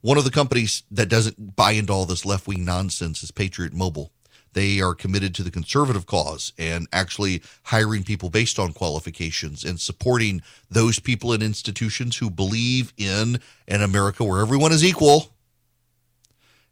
one 0.00 0.18
of 0.18 0.24
the 0.24 0.30
companies 0.30 0.82
that 0.90 1.08
doesn't 1.08 1.56
buy 1.56 1.72
into 1.72 1.92
all 1.92 2.06
this 2.06 2.24
left 2.24 2.46
wing 2.46 2.64
nonsense 2.64 3.22
is 3.22 3.30
Patriot 3.30 3.72
Mobile. 3.72 4.12
They 4.56 4.80
are 4.80 4.94
committed 4.94 5.34
to 5.34 5.42
the 5.42 5.50
conservative 5.50 6.06
cause 6.06 6.54
and 6.56 6.88
actually 6.90 7.42
hiring 7.64 8.04
people 8.04 8.30
based 8.30 8.58
on 8.58 8.72
qualifications 8.72 9.64
and 9.64 9.78
supporting 9.78 10.40
those 10.70 10.98
people 10.98 11.34
and 11.34 11.42
institutions 11.42 12.16
who 12.16 12.30
believe 12.30 12.94
in 12.96 13.38
an 13.68 13.82
America 13.82 14.24
where 14.24 14.40
everyone 14.40 14.72
is 14.72 14.82
equal 14.82 15.28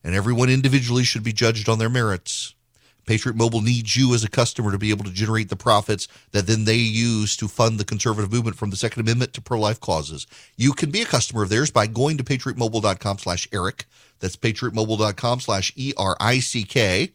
and 0.02 0.14
everyone 0.14 0.48
individually 0.48 1.04
should 1.04 1.22
be 1.22 1.34
judged 1.34 1.68
on 1.68 1.78
their 1.78 1.90
merits. 1.90 2.54
Patriot 3.04 3.36
Mobile 3.36 3.60
needs 3.60 3.94
you 3.94 4.14
as 4.14 4.24
a 4.24 4.30
customer 4.30 4.72
to 4.72 4.78
be 4.78 4.88
able 4.88 5.04
to 5.04 5.12
generate 5.12 5.50
the 5.50 5.54
profits 5.54 6.08
that 6.32 6.46
then 6.46 6.64
they 6.64 6.76
use 6.76 7.36
to 7.36 7.48
fund 7.48 7.78
the 7.78 7.84
conservative 7.84 8.32
movement 8.32 8.56
from 8.56 8.70
the 8.70 8.76
Second 8.76 9.02
Amendment 9.02 9.34
to 9.34 9.42
pro-life 9.42 9.78
causes. 9.78 10.26
You 10.56 10.72
can 10.72 10.90
be 10.90 11.02
a 11.02 11.04
customer 11.04 11.42
of 11.42 11.50
theirs 11.50 11.70
by 11.70 11.86
going 11.86 12.16
to 12.16 12.24
patriotmobile.com 12.24 13.18
slash 13.18 13.46
Erick. 13.52 13.84
That's 14.20 14.36
patriotmobile.com 14.36 15.40
slash 15.40 15.74
E-R-I-C-K. 15.76 17.12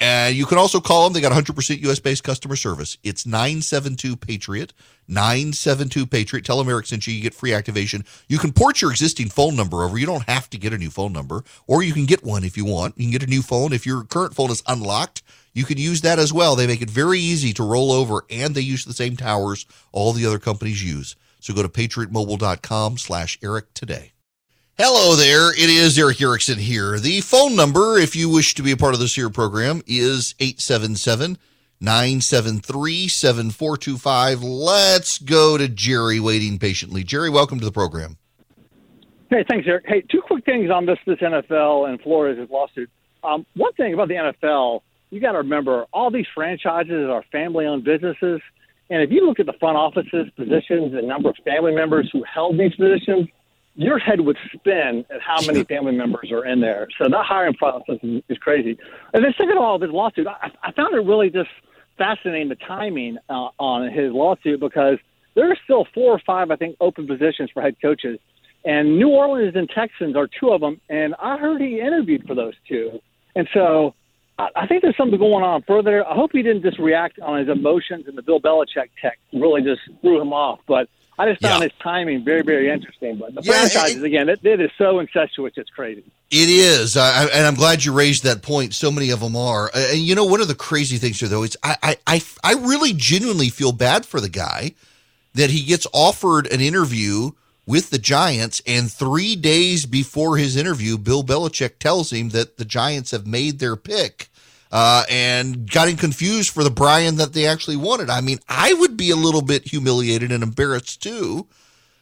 And 0.00 0.34
you 0.34 0.44
can 0.46 0.58
also 0.58 0.80
call 0.80 1.04
them. 1.04 1.12
They 1.12 1.20
got 1.20 1.32
100% 1.32 1.82
US 1.84 2.00
based 2.00 2.24
customer 2.24 2.56
service. 2.56 2.98
It's 3.02 3.26
972 3.26 4.16
Patriot. 4.16 4.72
972 5.06 6.06
Patriot. 6.06 6.44
Tell 6.44 6.58
them 6.58 6.68
Erick 6.68 6.86
sent 6.86 7.06
you. 7.06 7.14
You 7.14 7.22
get 7.22 7.34
free 7.34 7.52
activation. 7.52 8.04
You 8.28 8.38
can 8.38 8.52
port 8.52 8.80
your 8.80 8.90
existing 8.90 9.28
phone 9.28 9.54
number 9.54 9.84
over. 9.84 9.98
You 9.98 10.06
don't 10.06 10.28
have 10.28 10.50
to 10.50 10.58
get 10.58 10.72
a 10.72 10.78
new 10.78 10.90
phone 10.90 11.12
number, 11.12 11.44
or 11.66 11.82
you 11.82 11.92
can 11.92 12.06
get 12.06 12.24
one 12.24 12.42
if 12.44 12.56
you 12.56 12.64
want. 12.64 12.98
You 12.98 13.04
can 13.04 13.12
get 13.12 13.22
a 13.22 13.30
new 13.30 13.42
phone. 13.42 13.72
If 13.72 13.86
your 13.86 14.04
current 14.04 14.34
phone 14.34 14.50
is 14.50 14.62
unlocked, 14.66 15.22
you 15.52 15.64
can 15.64 15.78
use 15.78 16.00
that 16.00 16.18
as 16.18 16.32
well. 16.32 16.56
They 16.56 16.66
make 16.66 16.82
it 16.82 16.90
very 16.90 17.20
easy 17.20 17.52
to 17.52 17.62
roll 17.62 17.92
over, 17.92 18.24
and 18.30 18.54
they 18.54 18.62
use 18.62 18.84
the 18.84 18.94
same 18.94 19.16
towers 19.16 19.66
all 19.92 20.12
the 20.12 20.26
other 20.26 20.38
companies 20.38 20.82
use. 20.82 21.16
So 21.38 21.54
go 21.54 21.62
to 21.62 21.68
patriotmobile.com 21.68 22.98
slash 22.98 23.38
Erick 23.42 23.74
today. 23.74 24.13
Hello 24.76 25.14
there. 25.14 25.52
It 25.52 25.70
is 25.70 25.96
Erick 25.96 26.20
Erickson 26.20 26.58
here. 26.58 26.98
The 26.98 27.20
phone 27.20 27.54
number, 27.54 27.96
if 27.96 28.16
you 28.16 28.28
wish 28.28 28.56
to 28.56 28.62
be 28.64 28.72
a 28.72 28.76
part 28.76 28.92
of 28.92 28.98
this 28.98 29.14
here 29.14 29.30
program, 29.30 29.82
is 29.86 30.34
877 30.40 31.38
973 31.80 33.06
7425. 33.06 34.42
Let's 34.42 35.18
go 35.18 35.56
to 35.56 35.68
Jerry 35.68 36.18
waiting 36.18 36.58
patiently. 36.58 37.04
Jerry, 37.04 37.30
welcome 37.30 37.60
to 37.60 37.64
the 37.64 37.70
program. 37.70 38.18
Hey, 39.30 39.44
thanks, 39.48 39.64
Erick. 39.68 39.84
Hey, 39.86 40.00
two 40.10 40.20
quick 40.20 40.44
things 40.44 40.72
on 40.72 40.86
this 40.86 40.98
this 41.06 41.20
NFL 41.20 41.88
and 41.88 42.00
Flores' 42.00 42.48
lawsuit. 42.50 42.90
Um, 43.22 43.46
one 43.54 43.74
thing 43.74 43.94
about 43.94 44.08
the 44.08 44.14
NFL, 44.14 44.80
you 45.10 45.20
got 45.20 45.32
to 45.32 45.38
remember 45.38 45.86
all 45.92 46.10
these 46.10 46.26
franchises 46.34 47.08
are 47.08 47.22
family-owned 47.30 47.84
businesses, 47.84 48.40
and 48.90 49.02
if 49.02 49.12
you 49.12 49.24
look 49.24 49.38
at 49.38 49.46
the 49.46 49.54
front 49.60 49.76
offices, 49.76 50.30
positions, 50.34 50.94
and 50.94 51.06
number 51.06 51.28
of 51.28 51.36
family 51.44 51.76
members 51.76 52.10
who 52.12 52.24
held 52.24 52.58
these 52.58 52.74
positions, 52.74 53.28
your 53.76 53.98
head 53.98 54.20
would 54.20 54.36
spin 54.52 55.04
at 55.10 55.20
how 55.20 55.40
many 55.46 55.64
family 55.64 55.92
members 55.92 56.30
are 56.30 56.44
in 56.44 56.60
there. 56.60 56.88
So 56.98 57.08
that 57.08 57.24
hiring 57.24 57.54
process 57.54 57.98
is, 58.02 58.22
is 58.28 58.38
crazy. 58.38 58.78
And 59.12 59.24
then 59.24 59.34
second 59.36 59.56
of 59.56 59.62
all, 59.62 59.78
this 59.78 59.90
lawsuit, 59.90 60.26
I, 60.26 60.50
I 60.62 60.72
found 60.72 60.94
it 60.94 60.98
really 60.98 61.30
just 61.30 61.50
fascinating 61.98 62.48
the 62.48 62.56
timing 62.56 63.18
uh, 63.28 63.48
on 63.58 63.90
his 63.90 64.12
lawsuit 64.12 64.60
because 64.60 64.98
there 65.34 65.50
are 65.50 65.56
still 65.64 65.86
four 65.92 66.12
or 66.12 66.20
five, 66.20 66.50
I 66.50 66.56
think, 66.56 66.76
open 66.80 67.06
positions 67.06 67.50
for 67.52 67.62
head 67.62 67.76
coaches. 67.82 68.18
And 68.64 68.98
New 68.98 69.08
Orleans 69.08 69.56
and 69.56 69.68
Texans 69.68 70.16
are 70.16 70.28
two 70.28 70.50
of 70.50 70.60
them. 70.60 70.80
And 70.88 71.14
I 71.18 71.36
heard 71.36 71.60
he 71.60 71.80
interviewed 71.80 72.26
for 72.26 72.34
those 72.34 72.54
two. 72.68 73.00
And 73.34 73.48
so 73.52 73.94
I, 74.38 74.48
I 74.54 74.66
think 74.66 74.82
there's 74.82 74.96
something 74.96 75.18
going 75.18 75.44
on 75.44 75.62
further. 75.62 76.06
I 76.06 76.14
hope 76.14 76.30
he 76.32 76.42
didn't 76.42 76.62
just 76.62 76.78
react 76.78 77.18
on 77.18 77.40
his 77.40 77.48
emotions 77.48 78.06
and 78.06 78.16
the 78.16 78.22
Bill 78.22 78.40
Belichick 78.40 78.90
text 79.02 79.20
really 79.32 79.62
just 79.62 79.80
threw 80.00 80.20
him 80.20 80.32
off. 80.32 80.60
But 80.66 80.88
I 81.18 81.28
just 81.28 81.42
found 81.42 81.62
yeah. 81.62 81.68
his 81.68 81.78
timing 81.80 82.24
very, 82.24 82.42
very 82.42 82.68
interesting. 82.68 83.16
But 83.16 83.34
the 83.34 83.42
yeah, 83.42 83.52
franchises, 83.52 84.02
it, 84.02 84.04
again, 84.04 84.28
it, 84.28 84.44
it 84.44 84.60
is 84.60 84.70
so 84.76 84.98
incestuous, 84.98 85.52
it's 85.56 85.70
crazy. 85.70 86.04
It 86.30 86.48
is, 86.48 86.96
I, 86.96 87.26
and 87.26 87.46
I'm 87.46 87.54
glad 87.54 87.84
you 87.84 87.92
raised 87.92 88.24
that 88.24 88.42
point. 88.42 88.74
So 88.74 88.90
many 88.90 89.10
of 89.10 89.20
them 89.20 89.36
are, 89.36 89.70
and 89.74 89.98
you 89.98 90.14
know, 90.14 90.24
one 90.24 90.40
of 90.40 90.48
the 90.48 90.54
crazy 90.54 90.98
things 90.98 91.20
here, 91.20 91.28
though, 91.28 91.44
is 91.44 91.56
I, 91.62 91.96
I, 92.06 92.22
I 92.42 92.54
really 92.54 92.92
genuinely 92.92 93.48
feel 93.48 93.72
bad 93.72 94.04
for 94.04 94.20
the 94.20 94.28
guy 94.28 94.74
that 95.34 95.50
he 95.50 95.64
gets 95.64 95.86
offered 95.92 96.50
an 96.52 96.60
interview 96.60 97.30
with 97.66 97.90
the 97.90 97.98
Giants, 97.98 98.60
and 98.66 98.92
three 98.92 99.36
days 99.36 99.86
before 99.86 100.36
his 100.36 100.56
interview, 100.56 100.98
Bill 100.98 101.24
Belichick 101.24 101.78
tells 101.78 102.12
him 102.12 102.30
that 102.30 102.58
the 102.58 102.64
Giants 102.64 103.10
have 103.10 103.26
made 103.26 103.58
their 103.58 103.76
pick 103.76 104.28
uh, 104.74 105.04
and 105.08 105.70
getting 105.70 105.96
confused 105.96 106.50
for 106.50 106.64
the 106.64 106.70
Brian 106.70 107.14
that 107.14 107.32
they 107.32 107.46
actually 107.46 107.76
wanted. 107.76 108.10
I 108.10 108.20
mean, 108.20 108.40
I 108.48 108.74
would 108.74 108.96
be 108.96 109.10
a 109.10 109.16
little 109.16 109.40
bit 109.40 109.68
humiliated 109.68 110.32
and 110.32 110.42
embarrassed 110.42 111.00
too, 111.00 111.46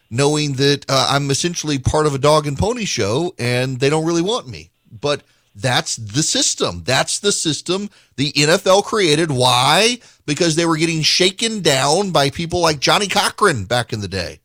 knowing 0.09 0.53
that 0.53 0.83
uh, 0.89 1.07
I'm 1.11 1.29
essentially 1.29 1.77
part 1.77 2.07
of 2.07 2.15
a 2.15 2.17
dog 2.17 2.47
and 2.47 2.57
pony 2.57 2.85
show 2.85 3.35
and 3.37 3.79
they 3.79 3.91
don't 3.91 4.07
really 4.07 4.23
want 4.23 4.47
me. 4.47 4.71
But 4.91 5.21
that's 5.53 5.97
the 5.97 6.23
system. 6.23 6.81
That's 6.83 7.19
the 7.19 7.31
system 7.31 7.91
the 8.15 8.31
NFL 8.31 8.85
created. 8.85 9.29
Why? 9.29 9.99
Because 10.25 10.55
they 10.55 10.65
were 10.65 10.77
getting 10.77 11.03
shaken 11.03 11.61
down 11.61 12.09
by 12.09 12.31
people 12.31 12.59
like 12.59 12.79
Johnnie 12.79 13.07
Cochran 13.07 13.65
back 13.65 13.93
in 13.93 14.01
the 14.01 14.07
day. 14.07 14.39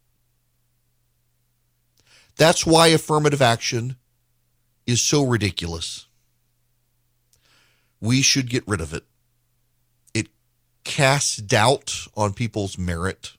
That's 2.37 2.67
why 2.67 2.89
affirmative 2.89 3.41
action 3.41 3.97
is 4.87 5.01
so 5.01 5.25
ridiculous 5.25 6.08
we 8.01 8.23
should 8.23 8.51
get 8.51 8.67
rid 8.67 8.81
of 8.81 8.93
it. 8.93 9.05
It 10.15 10.29
casts 10.85 11.37
doubt 11.37 12.07
on 12.17 12.33
people's 12.33 12.79
merit 12.79 13.33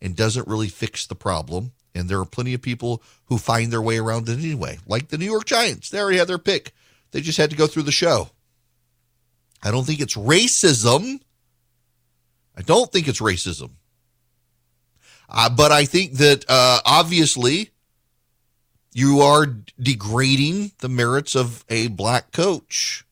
and 0.00 0.16
doesn't 0.16 0.48
really 0.48 0.68
fix 0.68 1.06
the 1.06 1.14
problem. 1.14 1.72
And 1.94 2.08
there 2.08 2.20
are 2.20 2.26
plenty 2.26 2.54
of 2.54 2.62
people 2.62 3.02
who 3.26 3.38
find 3.38 3.72
their 3.72 3.82
way 3.82 3.98
around 3.98 4.28
it 4.28 4.38
anyway, 4.38 4.78
like 4.86 5.08
the 5.08 5.18
New 5.18 5.24
York 5.24 5.46
Giants. 5.46 5.90
They 5.90 5.98
already 5.98 6.18
had 6.18 6.28
their 6.28 6.38
pick, 6.38 6.72
they 7.10 7.20
just 7.20 7.38
had 7.38 7.50
to 7.50 7.56
go 7.56 7.66
through 7.66 7.84
the 7.84 7.92
show. 7.92 8.30
I 9.62 9.70
don't 9.70 9.84
think 9.84 10.00
it's 10.00 10.16
racism. 10.16 11.20
I 12.56 12.62
don't 12.62 12.92
think 12.92 13.08
it's 13.08 13.20
racism. 13.20 13.70
Uh, 15.28 15.50
but 15.50 15.72
I 15.72 15.84
think 15.84 16.14
that 16.14 16.44
uh, 16.48 16.80
obviously 16.84 17.70
you 18.92 19.20
are 19.20 19.46
degrading 19.80 20.72
the 20.78 20.88
merits 20.88 21.34
of 21.34 21.64
a 21.68 21.88
black 21.88 22.32
coach 22.32 23.04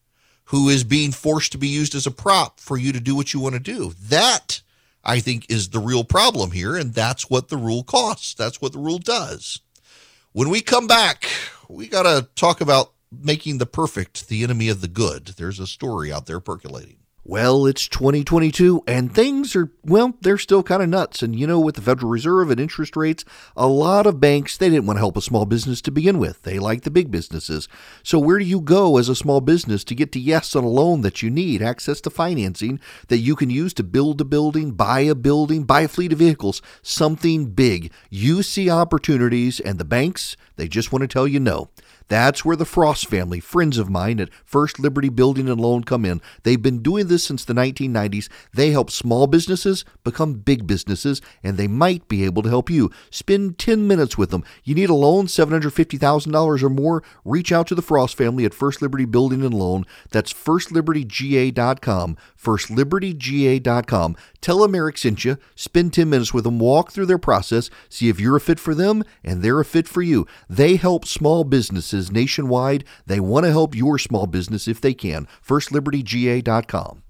who 0.47 0.69
is 0.69 0.85
being 0.85 1.13
forced 1.13 1.53
to 1.53 1.59
be 1.59 1.69
used 1.69 1.95
as 1.95 2.07
a 2.07 2.11
prop 2.11 2.61
for 2.61 2.77
you 2.77 2.93
to 2.93 3.01
do 3.01 3.15
what 3.15 3.33
you 3.35 3.41
want 3.41 3.55
to 3.55 3.61
do. 3.61 3.93
That, 4.01 4.61
I 5.05 5.21
think, 5.21 5.51
is 5.51 5.71
the 5.71 5.81
real 5.81 6.05
problem 6.05 6.53
here. 6.53 6.77
And 6.77 6.95
that's 6.95 7.29
what 7.29 7.49
the 7.49 7.57
rule 7.57 7.83
costs. 7.83 8.35
That's 8.35 8.61
what 8.61 8.73
the 8.73 8.79
rule 8.79 8.99
does. 8.99 9.61
When 10.33 10.49
we 10.49 10.61
come 10.61 10.87
back, 10.87 11.29
we 11.69 11.89
got 11.89 12.03
to 12.03 12.29
talk 12.37 12.61
about 12.61 12.93
making 13.11 13.59
the 13.59 13.67
perfect 13.67 14.29
the 14.29 14.45
enemy 14.45 14.69
of 14.69 14.81
the 14.81 14.89
good. 14.89 15.27
There's 15.27 15.61
a 15.61 15.67
story 15.67 16.13
out 16.13 16.27
there 16.27 16.41
percolating. 16.41 16.99
Well, 17.29 17.67
it's 17.67 17.89
2022 17.89 18.85
and 18.87 19.13
things 19.13 19.57
are, 19.57 19.73
well, 19.83 20.15
they're 20.21 20.39
still 20.39 20.63
kind 20.63 20.81
of 20.81 20.89
nuts. 20.89 21.25
And 21.25 21.35
you 21.35 21.45
know, 21.45 21.59
with 21.59 21.75
the 21.75 21.81
Federal 21.81 22.09
Reserve 22.09 22.53
and 22.53 22.61
interest 22.61 22.97
rates, 22.97 23.25
a 23.57 23.67
lot 23.67 24.07
of 24.07 24.21
banks, 24.21 24.57
they 24.57 24.71
didn't 24.71 24.87
want 24.87 24.99
to 24.99 25.01
help 25.01 25.17
a 25.17 25.21
small 25.21 25.45
business 25.45 25.81
to 25.83 25.91
begin 25.91 26.21
with. 26.21 26.43
They 26.43 26.61
like 26.61 26.83
the 26.83 26.91
big 26.91 27.11
businesses. 27.11 27.67
So 28.05 28.21
where 28.21 28.39
do 28.39 28.45
you 28.45 28.61
go 28.61 28.97
as 28.97 29.09
a 29.09 29.17
small 29.17 29.41
business 29.41 29.83
to 29.83 29.97
get 29.97 30.13
to 30.13 30.21
yes 30.21 30.55
on 30.55 30.63
a 30.63 30.69
loan 30.69 31.01
that 31.01 31.21
you 31.21 31.29
need, 31.29 31.63
access 31.63 32.01
to 32.03 32.11
financing 32.11 32.79
that 33.09 33.19
you 33.19 33.35
can 33.35 33.51
use 33.51 33.75
to 33.75 33.83
build 33.83 34.21
a 34.21 34.25
building, 34.25 34.71
buy 34.71 35.01
a 35.01 35.17
building, 35.17 35.65
buy 35.65 35.81
a 35.81 35.89
fleet 35.89 36.13
of 36.13 36.21
vehicles, 36.21 36.63
something 36.81 37.47
big? 37.47 37.91
You 38.09 38.45
see 38.45 38.71
opportunities 38.71 39.59
and 39.59 39.81
the 39.81 39.85
banks, 39.85 40.37
they 40.55 40.69
just 40.69 40.93
want 40.93 41.03
to 41.03 41.09
tell 41.09 41.27
you 41.27 41.41
no. 41.41 41.71
That's 42.09 42.45
where 42.45 42.57
the 42.57 42.65
Frost 42.65 43.07
family, 43.07 43.41
friends 43.41 43.79
of 43.79 43.91
mine 43.91 44.21
at 44.21 44.33
First 44.45 44.79
Liberty 44.79 45.09
Building 45.09 45.49
and 45.49 45.61
Loan, 45.61 45.83
come 45.83 46.05
in. 46.05 46.21
They've 46.45 46.61
been 46.61 46.83
doing 46.83 47.09
this 47.09 47.25
since 47.25 47.45
the 47.45 47.55
1990s. 47.55 48.29
They 48.55 48.71
help 48.71 48.91
small 48.91 49.27
businesses 49.27 49.85
become 50.05 50.35
big 50.35 50.67
businesses, 50.67 51.21
and 51.43 51.57
they 51.57 51.67
might 51.67 52.07
be 52.07 52.25
able 52.25 52.43
to 52.43 52.49
help 52.49 52.71
you. 52.71 52.93
Spend 53.11 53.59
10 53.59 53.89
minutes 53.89 54.17
with 54.17 54.31
them. 54.31 54.45
You 54.63 54.77
need 54.77 54.91
a 54.91 54.95
loan, 54.95 55.27
$750,000 55.27 56.63
or 56.63 56.71
more? 56.71 57.03
Reach 57.25 57.51
out 57.51 57.67
to 57.69 57.75
the 57.75 57.83
Frost 57.83 58.17
family 58.17 58.45
at 58.45 58.55
First 58.55 58.81
Liberty 58.81 59.05
Building 59.05 59.45
and 59.45 59.55
Loan. 59.55 59.85
That's 60.11 60.33
firstlibertyga.com. 60.33 62.17
Firstlibertyga.com. 62.41 64.17
Tell 64.41 64.59
them 64.61 64.75
Erick 64.77 64.99
sent 64.99 65.25
you. 65.25 65.39
Spend 65.57 65.93
10 65.93 66.09
minutes 66.09 66.33
with 66.33 66.45
them. 66.45 66.61
Walk 66.61 66.93
through 66.93 67.07
their 67.07 67.19
process. 67.19 67.69
See 67.89 68.09
if 68.09 68.21
you're 68.21 68.37
a 68.37 68.41
fit 68.41 68.61
for 68.61 68.77
them 68.77 69.03
and 69.25 69.43
they're 69.43 69.59
a 69.59 69.65
fit 69.65 69.89
for 69.89 70.03
you. 70.03 70.25
They 70.49 70.77
help 70.77 71.05
small 71.05 71.43
businesses 71.43 71.96
nationwide. 72.13 72.85
They 73.07 73.21
want 73.21 73.45
to 73.47 73.53
help 73.53 73.75
your 73.75 73.99
small 73.99 74.27
business 74.27 74.69
if 74.69 74.81
they 74.81 74.95
can. 74.95 75.27
FirstLibertyGA.com. 75.47 77.03